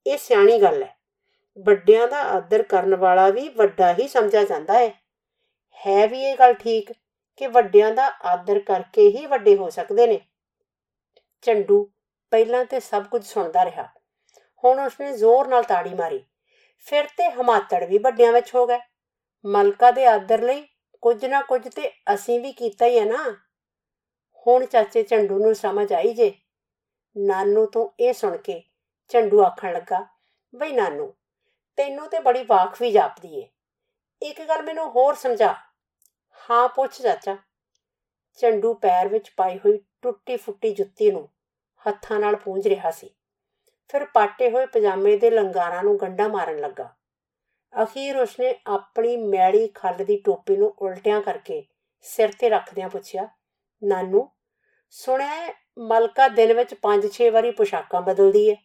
ਇਹ 0.06 0.18
ਸਿਆਣੀ 0.18 0.62
ਗੱਲ 0.62 0.82
ਹੈ। 0.82 0.98
ਵੱਡਿਆਂ 1.58 2.08
ਦਾ 2.08 2.22
ਆਦਰ 2.22 2.62
ਕਰਨ 2.62 2.94
ਵਾਲਾ 2.94 3.30
ਵੀ 3.30 3.48
ਵੱਡਾ 3.48 3.92
ਹੀ 3.92 4.08
ਸਮਝਿਆ 4.08 4.44
ਜਾਂਦਾ 4.44 4.74
ਹੈ। 4.74 4.88
ਹੈ 5.86 6.06
ਵੀ 6.06 6.24
ਇਹ 6.24 6.36
ਗੱਲ 6.38 6.52
ਠੀਕ 6.52 6.92
ਕਿ 7.36 7.46
ਵੱਡਿਆਂ 7.46 7.92
ਦਾ 7.92 8.12
ਆਦਰ 8.24 8.58
ਕਰਕੇ 8.58 9.02
ਹੀ 9.02 9.26
ਵੱਡੇ 9.26 9.56
ਹੋ 9.56 9.70
ਸਕਦੇ 9.70 10.06
ਨੇ। 10.06 10.20
ਚੰਡੂ 11.42 11.92
ਪਹਿਲਾਂ 12.30 12.64
ਤੇ 12.64 12.80
ਸਭ 12.80 13.04
ਕੁਝ 13.04 13.24
ਸੁਣਦਾ 13.24 13.64
ਰਿਹਾ। 13.64 13.88
ਹੁਣ 14.64 14.80
ਉਸਨੇ 14.80 15.16
ਜ਼ੋਰ 15.16 15.48
ਨਾਲ 15.48 15.62
ਤਾੜੀ 15.62 15.94
ਮਾਰੀ। 15.94 16.24
ਫਿਰ 16.78 17.04
ਤੇ 17.04 17.30
ਹਮਾਤੜ 17.30 17.84
ਵੀ 17.84 17.98
ਵੱਡਿਆਂ 17.98 18.32
ਵਿੱਚ 18.32 18.54
ਹੋ 18.54 18.66
ਗਏ। 18.66 18.78
ਮਲਕਾ 19.46 19.90
ਦੇ 19.90 20.06
ਆਦਰ 20.06 20.42
ਲਈ 20.42 20.68
ਕੁਝ 21.00 21.24
ਨਾ 21.24 21.40
ਕੁਝ 21.42 21.68
ਤੇ 21.68 21.92
ਅਸੀਂ 22.14 22.40
ਵੀ 22.40 22.52
ਕੀਤਾ 22.52 22.86
ਹੀ 22.86 22.98
ਹੈ 22.98 23.04
ਨਾ। 23.04 23.36
ਹੁਣ 24.46 24.66
ਚਾਚੇ 24.66 25.02
ਝੰਡੂ 25.02 25.38
ਨੂੰ 25.38 25.54
ਸਮਝ 25.54 25.92
ਆਈ 25.92 26.14
ਜੇ। 26.14 26.34
ਨਾਨੂ 27.16 27.66
ਤੋਂ 27.66 27.90
ਇਹ 28.00 28.12
ਸੁਣ 28.12 28.36
ਕੇ 28.36 28.62
ਝੰਡੂ 29.08 29.44
ਆਖਣ 29.44 29.72
ਲੱਗਾ, 29.72 30.06
ਬਈ 30.54 30.72
ਨਾਨੂ, 30.72 31.12
ਤੈਨੂੰ 31.76 32.08
ਤੇ 32.08 32.18
ਬੜੀ 32.20 32.44
ਵਾਖ 32.44 32.82
ਵੀ 32.82 32.90
ਜਾਪਦੀ 32.92 33.38
ਏ। 33.38 33.48
ਇੱਕ 34.22 34.42
ਗੱਲ 34.42 34.62
ਮੈਨੂੰ 34.62 34.90
ਹੋਰ 34.90 35.14
ਸਮਝਾ। 35.14 35.54
ਹਾਂ, 36.50 36.68
ਪੁੱਛ 36.68 37.02
ਚਾਚਾ। 37.02 37.36
ਝੰਡੂ 38.38 38.74
ਪੈਰ 38.74 39.08
ਵਿੱਚ 39.08 39.32
ਪਾਈ 39.36 39.58
ਹੋਈ 39.58 39.78
ਟੁੱਟੀ 40.02 40.36
ਫੁੱਟੀ 40.36 40.74
ਜੁੱਤੀ 40.74 41.10
ਨੂੰ 41.10 41.28
ਹੱਥਾਂ 41.88 42.20
ਨਾਲ 42.20 42.36
ਪੂੰਝ 42.36 42.68
ਰਿਹਾ 42.68 42.90
ਸੀ। 42.90 43.10
ਫਿਰ 43.88 44.04
ਪਾਟੇ 44.04 44.50
ਹੋਏ 44.50 44.66
ਪਜਾਮੇ 44.66 45.16
ਦੇ 45.16 45.30
ਲੰਗਾਰਾਂ 45.30 45.82
ਨੂੰ 45.82 45.98
ਗੰਡਾ 46.02 46.28
ਮਾਰਨ 46.28 46.58
ਲੱਗਾ। 46.60 46.88
ਅਖੀਰ 47.82 48.16
ਉਸਨੇ 48.16 48.54
ਆਪਣੀ 48.66 49.16
ਮੈਲੀ 49.16 49.66
ਖੱਲ 49.68 50.04
ਦੀ 50.04 50.16
ਟੋਪੀ 50.16 50.56
ਨੂੰ 50.56 50.74
ਉਲਟਿਆਂ 50.78 51.20
ਕਰਕੇ 51.20 51.64
ਸਿਰ 52.00 52.32
ਤੇ 52.32 52.48
ਰੱਖਦਿਆਂ 52.48 52.88
ਪੁੱਛਿਆ, 52.88 53.28
ਨਾਨੂ, 53.84 54.28
ਸੁਣਿਆ 54.90 55.54
ਮਲਕਾ 55.78 56.28
ਦਿਨ 56.28 56.52
ਵਿੱਚ 56.52 56.74
5-6 56.74 57.30
ਵਾਰੀ 57.30 57.50
ਪੋਸ਼ਾਕਾਂ 57.50 58.02
ਬਦਲਦੀ 58.02 58.50
ਹੈ 58.50 58.56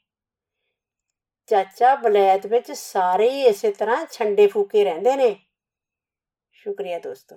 ਚਾਚਾ 1.50 1.96
ਬਲੈਤ 1.96 2.46
ਵਿੱਚ 2.48 2.72
ਸਾਰੇ 2.72 3.30
ਹੀ 3.30 3.42
ਇਸੇ 3.42 3.72
ਤਰ੍ਹਾਂ 3.72 4.06
ਛੰਡੇ 4.12 4.48
ਫੂਕੇ 4.48 4.84
ਰਹਿੰਦੇ 4.84 5.16
ਨੇ। 5.16 5.36
ਸ਼ੁਕਰੀਆ 6.52 7.00
ਦੋਸਤੋ। 7.00 7.36